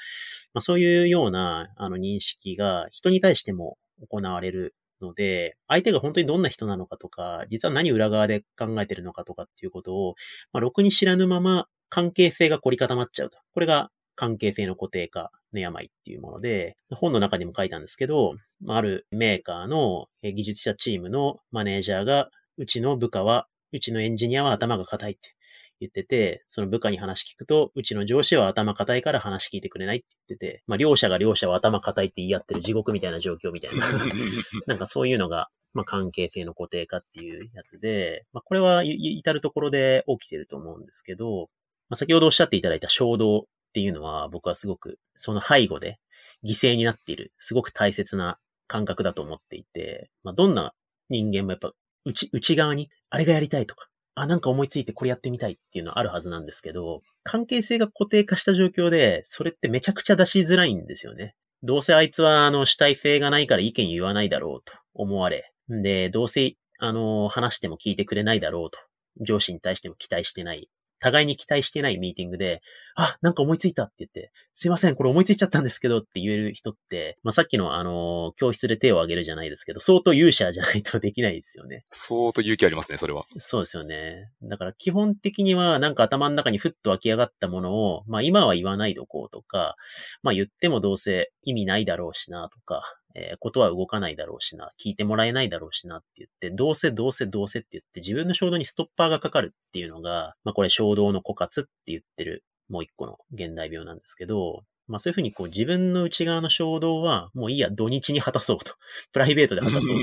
[0.53, 3.77] まあ、そういうような、あの、認識が人に対しても
[4.09, 10.15] 行われるので、相手が本当にどんな人なのかとか、実は何裏側で考えてるのかとかっていうことを、
[10.51, 13.37] まあ、ろくに知らぬまま関係性が凝り固まっちゃうと。
[13.53, 18.33] これが関係性の固定化の病っていうもので、本の中にも書いたんですけど、
[18.67, 25.35] あるメーカーの技術者チームのマネージャーが、うちの部下は、うちのエンジニアは頭が硬いって。
[25.83, 33.85] 言ってて、その部下に話聞くと、うちの上司は頭固いから話聞いてくれないって言ってて、まあ両者が両者は頭固いって言い合ってる地獄みたいな状況みたいな。
[34.67, 41.49] なんかそういうのが、まあ関係性の固定化っていうやつで、まあこれは至るところで起きてると思うんですけど、
[41.89, 43.43] まあ先ほどおっしゃっていただいた衝動っ
[43.73, 45.99] ていうのは僕はすごくその背後で
[46.43, 50.73] 犠牲になっている、すごく大切な感覚だと思っていて、まあどんな
[51.09, 51.73] 人間もやっぱ
[52.05, 61.35] 内、内側に、あれがやりたいとか、あ、なんか思いついてこれやってみたいっていうのはあるはずなんですけど、関係性が固定化した状況で、それってめちゃくちゃ出しづらいんですよね。
[61.63, 65.51] どうせあいつは、あの、主体性がないから意見言わないだろうと思われ。
[65.71, 68.79] んで、どうせ、あの、話しても聞いてくれないだろうと。
[69.21, 70.69] 上司に対しても期待してない
[71.03, 72.61] 互いに期待してないミーティングで、
[72.95, 81.85] あ、なんか思いついたって言って、すいません、これ思いついちゃったんですけどって言える人って、まあ、さっきのあの、教室で手を挙げるじゃないですけど、相当勇者じゃないとできないですよね。
[81.91, 83.25] 相当勇気ありますね、それは。
[83.37, 84.29] そうですよね。
[84.43, 89.75] だから基本的にはなんか頭の中にふっと湧き上がったものを、まあ今は言わないどこうとか、
[90.21, 92.83] まあ言ってもどうせ意味ないだろうしなとか、
[93.15, 108.73] えー、ことは動かないだろうしな、聞いてもらえないだろうしなって言って、どうせどうせどうせって言って自分の衝動にストッパーがかかるっていうのが、まあこれ衝動の枯渇って言ってるもう一個の現代病なんですけど、まあそういうふうにこう自分の内側の衝動はもういいや、土日に果たそうと。
[109.13, 109.97] プライベートで果たそう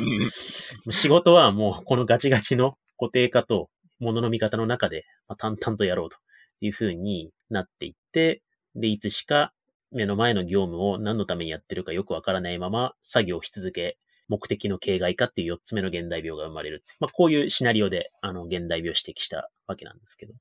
[0.85, 0.91] と。
[0.93, 6.17] 仕事はもうこのガチガチの固定化と物の見方の中で、まあ、淡々とやろうと
[6.61, 8.43] いう風になっていって、
[8.75, 9.53] で、いつしか
[9.93, 13.99] 目の前の業務を何のためにやってるかよくわからないまま作業し続け、
[14.29, 16.85] 目的の形骸化っていう4つ目の現代病が生まれる。
[17.01, 20.39] まあ、こういうシナリオで、あの、現代病を指摘したわけなんですけど、ま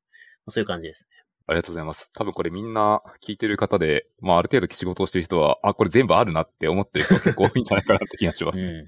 [0.48, 1.24] あ、そういう感じですね。
[1.48, 2.08] ありがとうございます。
[2.14, 8.64] 多分これみんな聞いてる方で、まあある程度仕事をしてる人は、あ、これ全部あるなって思ってる人 結構多いんじゃないかなって気がします、ね。
[8.64, 8.88] うん。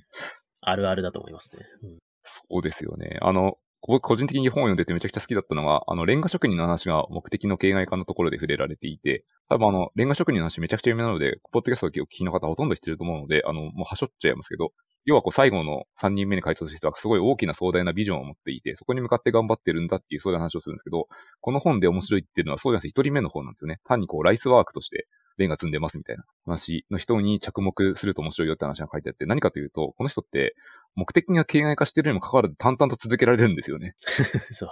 [0.61, 1.65] あるあるだと思いますね。
[1.81, 3.17] うん、そうですよね。
[3.21, 14.71] あの、僕個人的に本を読んでてめちゃくちゃ好きだったのが、あの、レンガ職人の話が目的の形骸化のところで触れられていて、多分あの、レンガ職人の話めちゃくちゃ有名なので、ポッドキャストを聞きの方ほとんど知ってると思うので、あの、もうはしょっちゃいますけど、
[15.05, 21.07] 要はこう最後の3人目に回答する人はすごい大きな壮大なビジョンを持っていて、そこに向かって頑張ってるんだっていうそういう話をするんですけど、
[21.39, 23.79] この本で面白いっていうのはそうじゃなくて1人目の方なんですよね。
[23.85, 25.07] 単にこうライスワークとして
[25.41, 30.55] レンガ積んでますみたいな話の人に着目すると面白いよって話が書いてあって、何かというと、この人って
[30.95, 33.95] 目的が形骸化してるにもかかわらず淡々と続けられるんですよね。
[34.51, 34.69] そう。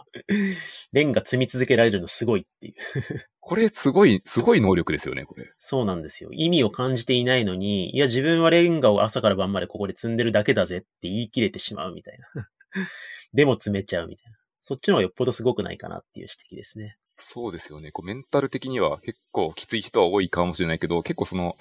[0.93, 2.73] レンガ積み続けられるのすごいっていう。
[3.39, 5.51] これすごい、すごい能力ですよね、これ。
[5.57, 6.29] そうなんですよ。
[6.33, 12.27] 意味を感じていないのに、いや自分はレンガを朝から晩までここで積んでるだけだぜって言い切れてしまうみたいな。
[13.33, 14.37] でも詰めちゃうみたいな。
[14.61, 16.97] そっちの方がよっぽどすごくないかなっていう指摘ですね。
[17.19, 17.91] そうですよね。
[17.91, 21.55] こうメンタル的には結構きつい人は多いかもしれないけど、結構その、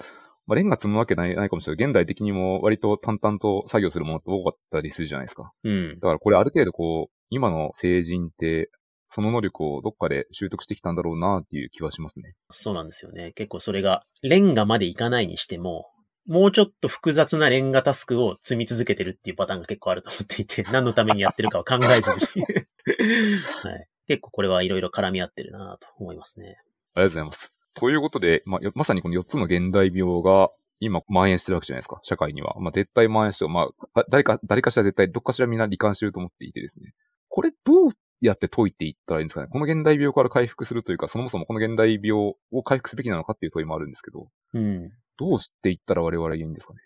[0.47, 1.85] まあ、レンガ積むわけないないかもしれない。
[1.85, 5.51] 現代的にも割と淡々と作業するものって多かったりするじゃないですか。
[5.63, 5.99] うん。
[5.99, 8.71] だからこれある程度こう、今の成人って、
[9.11, 12.35] その能力をどっかで習得してきたんだろうなっていう気はしますね。
[12.51, 13.31] そうなんですよね。
[13.33, 15.87] 結構それが、レンガまでいかないにしても、
[16.27, 22.45] もうちょっと複雑なレンガタスクを積み続けてるっていうパターンが結構あると思っていて、何のためにやってるかは考えずに
[23.63, 23.88] はい。
[24.09, 26.57] 結構これはいろいろ絡み合ってるなと思いますね。
[26.95, 27.53] ありがとうございます。
[27.75, 32.55] ということで、まあ、まさにこの4つの現代病が今蔓延してるわけじゃないですか、社会には。
[32.59, 33.49] まあ、絶対蔓延してる。
[33.49, 36.93] まあ、誰か、誰かしら絶対どっかしらみんな罹患してると思っていてですね。
[37.27, 39.47] これどうやって解いていったらいいんですかね？
[39.51, 44.27] この現代病から回復するというか、そもそもこの現代病を回復すべきなのかっていう問いもあるんですけど。
[44.55, 44.91] うん。
[45.17, 46.79] どうしていったら我々はいいんですかね？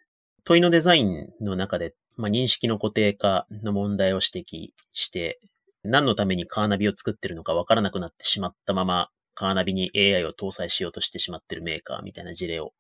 [0.43, 5.39] 問いのデザインの中で、まあ、認識の固定化の問題を指摘して、
[5.83, 12.73] 何のためにカーナビを作ってるのかわからなくなってしまったまま、カーナビに AI を搭載しようとしてしまってるメーカーみたいな事例を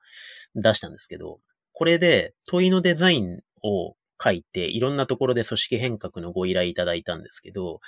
[0.55, 1.39] 出したんですけど、
[1.73, 7.81] これで問いのデザインを書いて、いろんなところで組織変革のご依頼いただいたんですけど、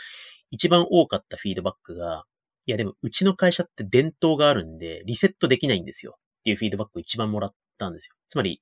[0.52, 2.24] 一番多かったフィードバックが、
[2.66, 8.16] いやでもうちの会社って伝統があるんで、リセットできないんですよっていうフィードバックを一番もらったんですよ。
[8.28, 8.62] つまり、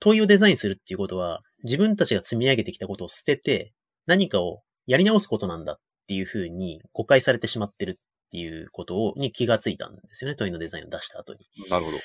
[0.00, 3.72] 問いをデザインするっていうことは、自分たちが積み上げてきたことを捨てて、
[4.06, 10.36] 何かをやり直すことなんだっていうふうに誤解されてしまってるっていうことを、に気がついたんですよね。
[10.36, 11.46] 問いのデザインを出した後に。
[11.70, 11.98] なるほど。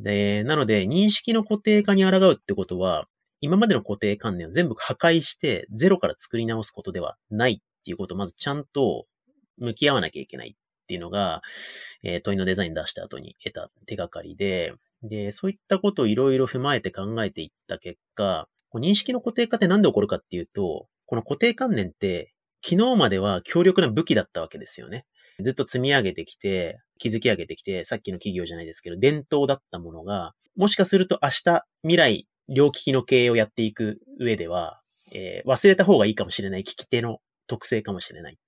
[0.00, 3.06] で、なので、認識の固定化に抗うってことは、
[3.40, 9.06] 今までの固定観念を全部破壊して、ゼロから作り直すことではないっていうことをまずちゃんと
[9.58, 11.42] 向き合わなきゃいけないっていうのが、
[12.02, 25.06] えー、問いのデザイン出した後に得た手がかりで、で、そういったことをいろいろ踏まえて考えていった結果、認識の固定化って何で起こるかっていうと、この固定観念って昨日までは強力な武器だったわけですよね。
[25.40, 34.80] ずっと積み上げてきて、築き上げてきて、さっきの企業じゃないですけど、伝統だったものが、もしかすると明日、未来、両利きの経営をやっていく上では、
[35.12, 38.38] えー、忘れた方がいいかもしれない聞き手の特性かもしれない。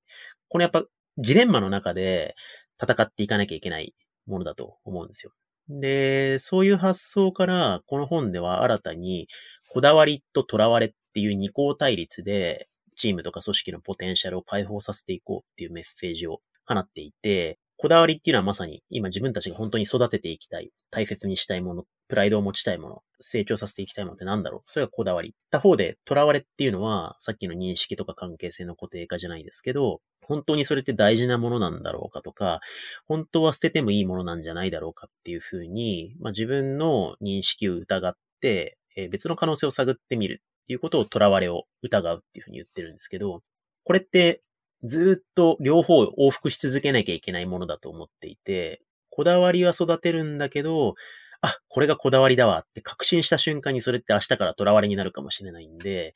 [0.48, 0.84] これやっぱ、
[1.18, 2.34] ジレンマの中で
[2.82, 3.94] 戦っていかなきゃいけない
[4.26, 5.32] ものだと思うんですよ。
[5.68, 9.28] で、そういう発想から、この本では新たに、
[9.68, 24.72] こだわりと囚われっっていう二項対立で、チームとか組織のポテンシャルを解放させていこうっていうメッセージを放っていて、こだわりっていうのはまさに今自分たちが本当に育てていきたい、大切にしたいもの、プライドを持ちたいもの、成長させていきたいものって何だろう？
[24.72, 25.36] それがこだわり。
[25.50, 32.58] 他方で、囚われっていうのは、さっきの認識とか関係性の固定化じゃないですけど、本当にそれって大事なものなんだろうかとか、
[33.06, 43.40] 本当は捨ててもいいものなんじゃないだろうかっていうふうに、まあ、自分の認識を疑って、え、別の可能性を探ってみるっていうことを囚われを疑うっていうふうに言ってるんですけど、
[43.84, 44.42] これって
[44.84, 50.94] ずっと両方往復し続けなきゃいけないものだと思っていて、こだわりは育てるんだけど、
[51.40, 56.14] あ、これがこだわりだわって確信した瞬間にそれって明日から囚われになるかもしれないんで、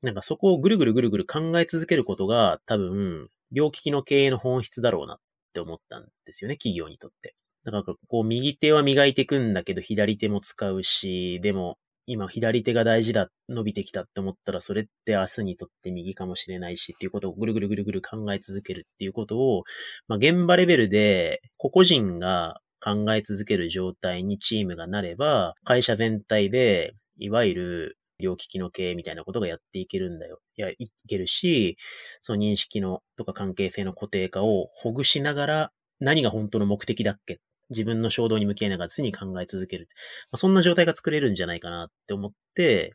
[0.00, 5.18] なんかそこをぐるぐるぐるぐる考え続けることが多分、両利きの経営の本質だろうなっ
[5.52, 7.34] て思ったんですよね、企業にとって。
[7.64, 19.64] だからこう右手は磨いていくんだけど左手も使うし、でも今左手が大事だ、伸びてきたって思ったら、それって明日にとって右かもしれないしっていうことをぐるぐるぐるぐる考え続けるっていうことを、
[20.06, 30.38] まあ、現場レベルで個々人が考え続ける状態にチームがなれば、会社全体で、いわゆる両利きの経営みたいなことがやっていけるんだよ。
[30.56, 31.76] いや、いけるし、
[32.20, 37.40] その認識のとか関係性の固定化をほぐしながら何が本当の目的だっけ
[37.70, 39.88] 自分の衝動に向き合いながら常に考え続ける。
[40.30, 42.94] まあ、そんな状態が作れるんじゃないかなって思って、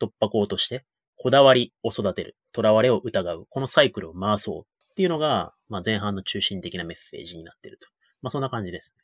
[0.00, 0.84] 突破口として、
[1.16, 2.36] こだわりを育てる。
[2.54, 3.46] 囚われを疑う。
[3.48, 4.62] このサイクルを回そう
[4.92, 7.88] っていうのが、まあ、前半の中心的なメッセージになってると。
[8.22, 8.94] まあ、そんな感じです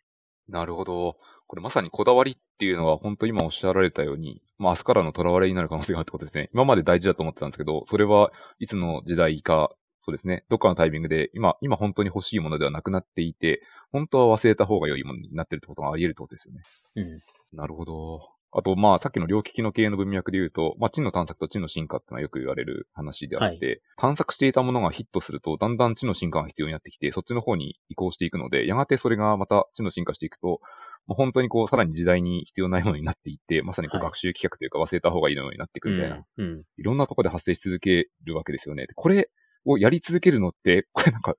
[0.48, 1.16] なるほど。
[1.46, 6.50] これまさにこだわりっていうのは、本当今おっしゃられたように、まあ明日からの囚われになる可能性があるってことですね。
[6.54, 9.70] 今まで大事だと思ってたんですけど、それはいつの時代か、
[10.08, 10.44] そうですね。
[10.48, 13.60] どっかのタイミングで、今、今本当に欲しいものではなくなっていて、
[13.92, 16.62] 本当は忘れた方が良いものになってるってことがあり得るってことですよね。
[16.96, 17.20] うん。
[17.52, 18.20] なるほど。
[18.50, 30.60] あと、まあ、さっきの両利きの経営の文脈で言うと、まあ、地の探索と地の進化ってのはよく言われる話であって、はい、探索していたものがヒットすると、だんだん地の進化が必要になってきて、そっちの方に移行していくので、やがてそれがまた地の進化していくと、
[31.06, 38.86] まあ、本当にこう、さらに時代に必要ないものになっていって、まさにこう、学習企画というか忘れた方がいいのになっていくみたいな、はいうん、うん、いろんなところで発生し続けるわけですよね。
[38.94, 39.28] これ
[39.70, 41.34] をやり続けるのって、 これなんか、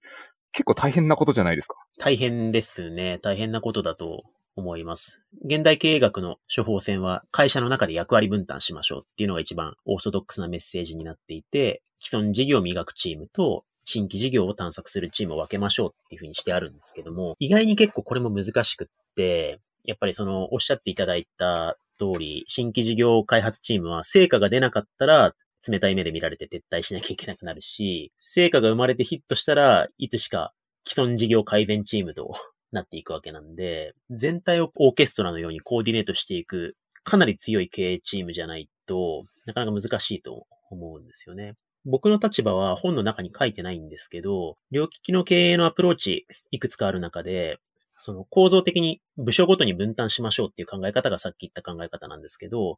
[0.51, 3.19] 結構大変なことじゃないですか大変ですね。
[3.21, 4.23] 大変なことだと
[4.55, 5.21] 思います。
[5.45, 25.36] 現代経営学の処方箋は会社の中で役割分担しましょうっていうのが一番オーソドックスなメッセージになっていて、既存事業を磨くチームと新規事業を探索するチームを分けましょうっていうふうにしてあるんですけども、意外に結構これも難しくって、やっぱりそのおっしゃっていただいた通り、新規事業開発チームは成果が出なかったら
[25.68, 30.53] 冷たい目で見られて撤退しなきゃいけなくなるし、成果が生まれてヒットしたらいつしか
[30.88, 32.34] 既存事業改善チームと
[32.72, 41.53] なっていくわけなんで、全体をオーケストラのようにコーディネートしていく、かなり強い経営チームじゃないとなかなか難しいと思うんですよね。
[41.86, 47.57] 僕の立場は本の中に書いてないんですけど、両利きの経営のアプローチいくつかある中で、
[48.00, 52.78] その構造的に部署ごとに分担しましょうっていう考え方がさっき言った考え方なんですけど、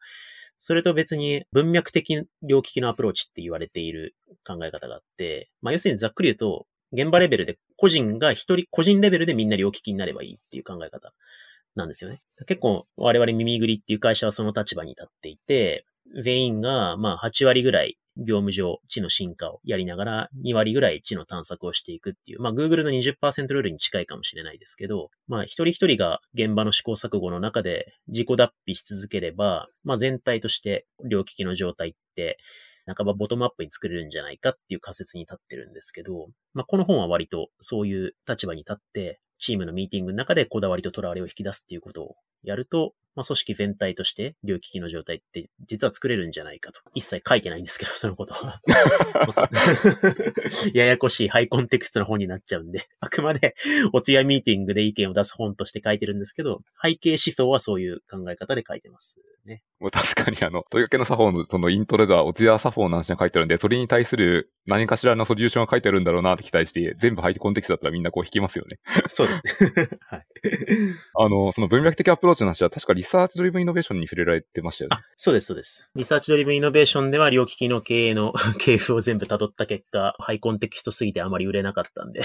[0.57, 4.15] それと別に文脈的両利きのアプローチって言われている
[4.45, 11.13] 考え方があって、まあ要するにざっくり言うと、現場レベルで個人が一人、個人レベルでみんな両利きになればいいっていう考え方
[11.75, 12.21] なんですよね。
[12.47, 15.85] 結構我々耳ぐりっていう会社はその立場に立っていて、
[16.21, 32.37] 全員がまあ8割ぐらい業務上知の進化をやりながら2割ぐらい知の探索をしていくっていう、まあ Google の20%ルールに近いかもしれないですけど、まあ一人一人が現場の試行錯誤の中で自己脱皮し続ければ、まあ全体として両利きの状態って
[32.85, 46.81] 半ばボトムアップに作れるんじゃないかっていう仮説に立ってるんですけど、まあ、この本は割とそういう立場に立って、チームのミーティングの中でこだわりと囚われを引き出すっていうことをやると、まあ、組織全体として両利きの状態って実は作れるんじゃないかと。
[46.93, 48.61] 一切書いてないんですけど、そのことは。
[50.73, 53.55] ややこしいハイコンテクストの本になっちゃうんで、あくまで
[53.93, 59.63] お通夜ミーティングで意見を出す本として書いてるんですけど、背景思想はそういう考え方で書いてますね。
[59.79, 68.79] もう確かにあの、問いかけの作法のそのイントロではお通夜作法の話が書いてあるんで、それに対する何かしらのソリューションが書いてあるんだろうなって期待して、全部ハイコンテクストだったらみんなこう引きますよね。
[69.09, 69.71] そうですね。
[70.07, 70.25] はい。
[71.17, 74.97] あの、その文脈的アプローチの話は確かリサーチドリブンイノベーションに触れられてましたよね。
[74.99, 75.89] あ、そうです、そうです。
[75.95, 82.21] リサーチドリブンイノベーションでは、両利きの経営の系譜を全部辿った結果、ハイコンテキストすぎてあまり売れなかったんで。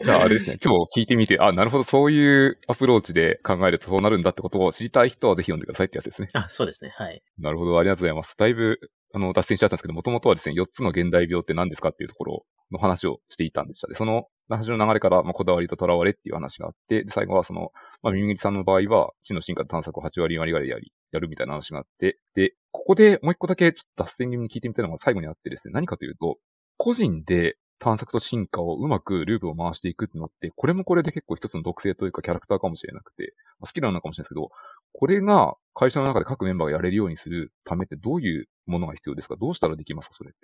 [0.00, 6.28] じゃああれですね、今日聞いてみて、あ、なるほど、そういうアプローチで考えるとそうなるんだってことを知りたい人はぜひ読んでくださいってやつですね。
[6.32, 7.22] あ、そうですね、はい。
[7.38, 8.36] なるほど、ありがとうございます。
[8.38, 8.78] だいぶ、
[9.12, 13.94] あの、脱線しちゃったんですけど、もともとはですね、4つの現代病って何ですかっていうところの話をしていたんでしたね。
[13.94, 17.70] その話の流れから、まあ、こだわりと囚われっていう話があって、で、最後はその、
[18.02, 26.38] まあ、耳切さんの場合は、知の進化と探索を8割割りやり、やるみたいな話があって、で、ここでもう一個だけちょっと脱線気味に聞いてみたいのが最後にあってですね、何かというと、
[26.76, 34.50] 個人で探索と進化をうまくループを回していくってなって、これもこれで結構一つの独性というかキャラクターかもしれなくて、まあ、好きなのかもしれないですけど、
[34.92, 39.36] これが会社の中で各メンバーがやれるようにするためってどういうものが必要ですか？
[39.36, 40.38] どうしたらできますかそれって？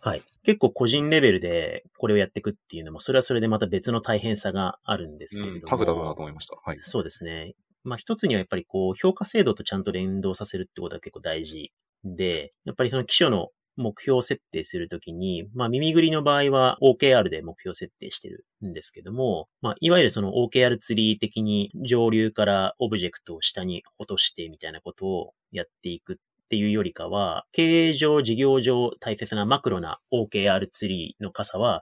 [0.00, 0.22] はい。
[0.42, 5.56] 結構個人レベルでこれをやっていくっていうのも、それはそれでまた別の大変さがあるんですけれども。
[5.56, 6.56] うん、タフだなと思いました。
[6.62, 6.78] はい。
[6.82, 7.54] そうですね。
[7.84, 11.72] まあ一つにはやっぱりこう、評価制度とちゃんと連動させるってことは結構大事
[12.04, 26.16] で、やっぱりその基礎の目標設定するときに、まあ耳ぐりの場合は OKR で目標設定してるんですけども、まあいわゆるその OKR ツリー的に上流からオブジェクトを下に落としてみたいなことをやっていくっ
[26.50, 31.80] っていうよりかは、経営上、事業上大切なマクロな OKR ツリーの傘は、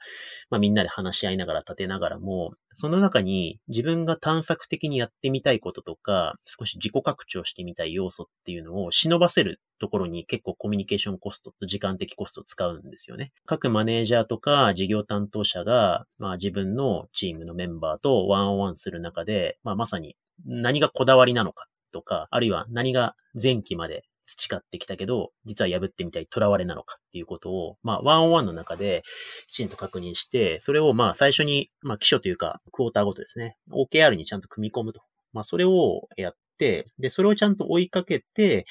[0.50, 13.32] まあみんなで話し合いながら立てながらも、その中に自分が探索的にやってみたいこととか、少し自己拡張してみたい要素っていうのを忍ばせるところに結構コミュニケーションコストと時間的コストを使うんですよね。
[13.46, 20.14] 各マネージャーとか事業担当者が、まあ自分のチームのメンバーとワンオンワンする中で、まあまさに
[20.44, 29.02] 何がこだわりなのかとか、あるいは何が前期まで培ってきたけど、実は破ってみたい囚われなのかっていうことを、まあ、ワンオンワンの中で
[29.48, 35.00] きちんと確認して、それをまあ、最初に、まあ、基礎というか、クォーターごとですね、OKR にちゃんと組み込むと。
[35.32, 38.66] まあ、それをやって、で、それをちゃんと追いかけて、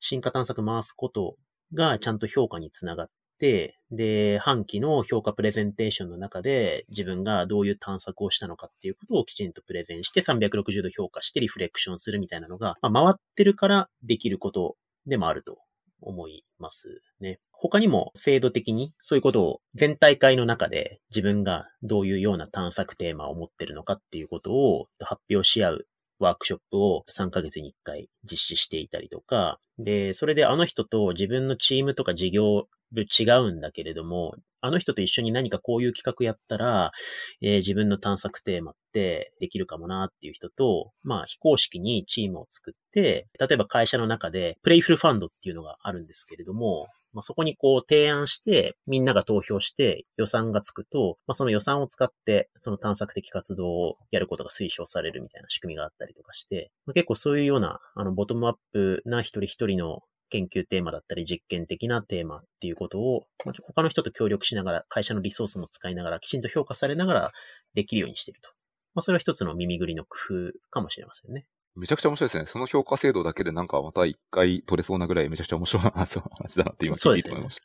[0.00, 1.36] 進化探索回すこと
[1.74, 15.58] がちゃんと評価につながって、で、半期の評価プレゼンテーションの中で自分がどういう探索をしたのかっていうことをきちんとプレゼンして360度評価してリフレクションするみたいなのが、まあ、回ってるからできることでもあると
[16.00, 17.38] 思いますね。
[17.52, 25.86] 他にも制度的にそういうことを全体会の中で自分がどういうような探索テーマを持ってるのかっていうことを発表し合う
[26.20, 36.92] ワークショップを3ヶ月に1回実施していたりとか、で、それであの人と自分のチームとか事業部違うんだけれども、あの人と一緒に何かこういう企画やったら、
[37.40, 63.26] えー、自分の探索テーマってできるかもなっていう人と、まあ非公式にチームを作って、例えば会社の中でプレイフルファンドっていうのがあるんですけれども、まあ、そこにこう提案して、みんなが投票して予算がつくと、まあ、その予算を使って、その探索的活動をやることが推奨されるみたいな仕組みがあったりとかして、まあ、結構そういうような、あの、ボトムアップな一人一人の研究テーマだったり実験的なテーマっていうことを、
[63.62, 67.32] 他の人と協力しながら、会社のリソースも使いながら、きちんと評価されながら
[67.74, 68.50] できるようにしていると。
[68.94, 70.16] まあ、それは一つの耳ぐりの工
[70.50, 71.46] 夫かもしれませんね。
[71.76, 72.46] めちゃくちゃ面白いですね。
[72.46, 77.62] その評価制度だけでなんかまた一回取れそうなぐらいめちゃくちゃ面白い話だなって今聞いて思いました。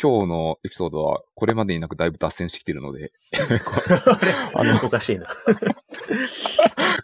[0.00, 3.12] 今日のエピソードはこれまでになくだいぶ脱線してきてるので
[4.54, 5.26] あの、おかしいな。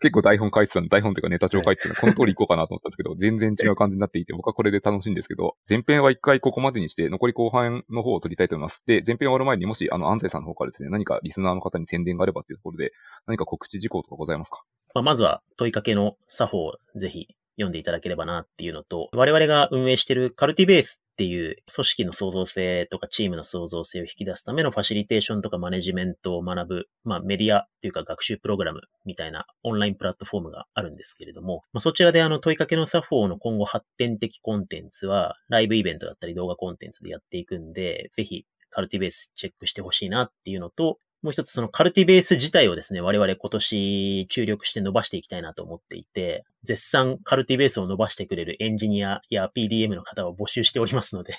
[0.00, 8.82] 結構台本書いてたの、台本というかネタ帳書いてたの、この通り行こうかなと思ったんですけど、全然違う感じになっていて、僕はこれで楽しいんですけど、前編は一回ここまでにして、残り後半の方を取りたいと思います。
[8.86, 12.92] で、前編終わる前にもし、あの、安西さんの方からですね、何かリスナーの方に宣伝があればっていうところで、
[13.26, 14.62] 何か告知事項とかございますか？
[14.94, 51.32] まあ、まずは問いかけの作法をぜひ読んでいただければなっていうのと、我々が運営しているカルティベースっていう組織の創造性とかチームの創造性を引き出すためのファシリテーションとかマネジメントを学ぶ、まあメディアというか学習プログラムみたいなオンラインプラットフォームがあるんですけれども、まあそちらであの問いかけの作法の今後発展的コンテンツはライブイベントだったり動画コンテンツでやっていくんで、ぜひカルティベースチェックしてほしいなっていうのと、もう一つそのカルティベース自体をですね、我々今年注力して伸ばしていきたいなと思っていて、絶賛カルティベースを伸ばしてくれるエンジニアや PDM の方を募集しておりますので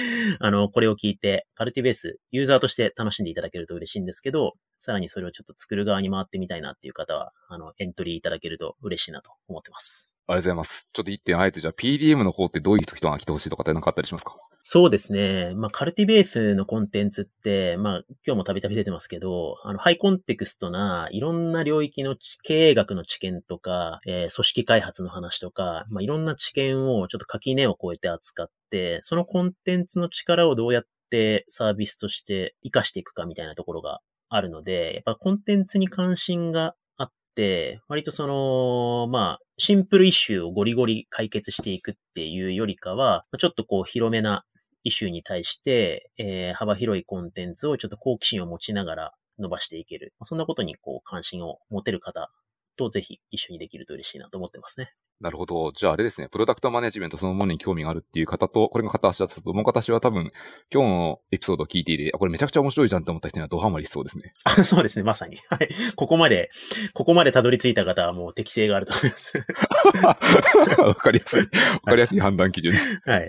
[0.40, 10.08] あの、これを聞いて、カルティベース、ユーザーとして楽しんでいただけると嬉しいんですけど、さらにそれをちょっと作る側に回ってみたいなっていう方は、あの、エントリーいただけると嬉しいなと思ってます。
[10.28, 10.88] ありがとうございます。
[10.94, 14.36] ちょっと一点あえて、じゃあ PDM の方ってどういう人が来てほしいとかって何かあったりしますか？
[14.68, 15.52] そうですね。
[15.54, 44.44] まあ、カルティベースのコンテンツって、まあ、今日もたびたび出てますけど、あの、ハイコンテクストないろんな領域の経営学の知見とか、えー、組織開発の話とか、まあ、いろんな知見をちょっと垣根を越えて扱って、そのコンテンツの力をどうやってサービスとして活かしていくかみたいなところがあるので、やっぱコンテンツに関心があって、割とその、まあ、シンプルイシューをゴリゴリ解決していくっていうよりかは、ちょっとこう広めな
[44.86, 50.14] イシューに対して、えー、幅広いコンテンツをちょっと好奇心を持ちながら伸ばしていける。
[50.22, 52.30] そんなことにこう関心を持てる方
[52.76, 54.94] とぜひ一緒にできると嬉しいなと思ってますね。
[55.20, 55.72] なるほど。
[55.72, 60.30] じゃああれですね、プロダクトマネジメントそのものに興味があるっていう方と、これが片足だと、もう片足は多分、
[60.70, 64.34] 今日のエピソードを聞いていて、これめちゃくちゃ面白いじゃんと思った人にはドハマりしそうですね。
[64.64, 65.38] そうですね、まさに。
[65.48, 65.68] はい。
[65.96, 66.50] ここまで、
[66.92, 69.32] ここまでたどり着いた方はもう適性があると思います。
[70.82, 71.40] わかりやすい。
[71.40, 71.46] わ
[71.80, 72.74] かりやすい判断基準。
[73.06, 73.28] はい。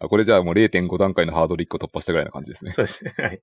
[0.08, 2.72] これじゃあもう0.5段階のハードル1個突破したぐらいな感じですね。
[2.72, 3.14] そうですね。
[3.18, 3.40] はい。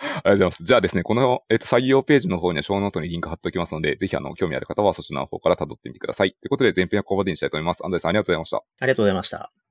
[0.00, 0.64] ありがとうございます。
[0.64, 6.32] じゃあですね、この、えっと、採用ページの方にはショーノートにリンク貼っておきますので、ぜひあの、興味ある方はそちらの方から辿ってみてください。
[6.32, 7.84] ということで、前編はここまでにしたいと思います。
[7.84, 8.56] 安西さんありがとうございました。
[8.80, 9.67] ありがとうございました。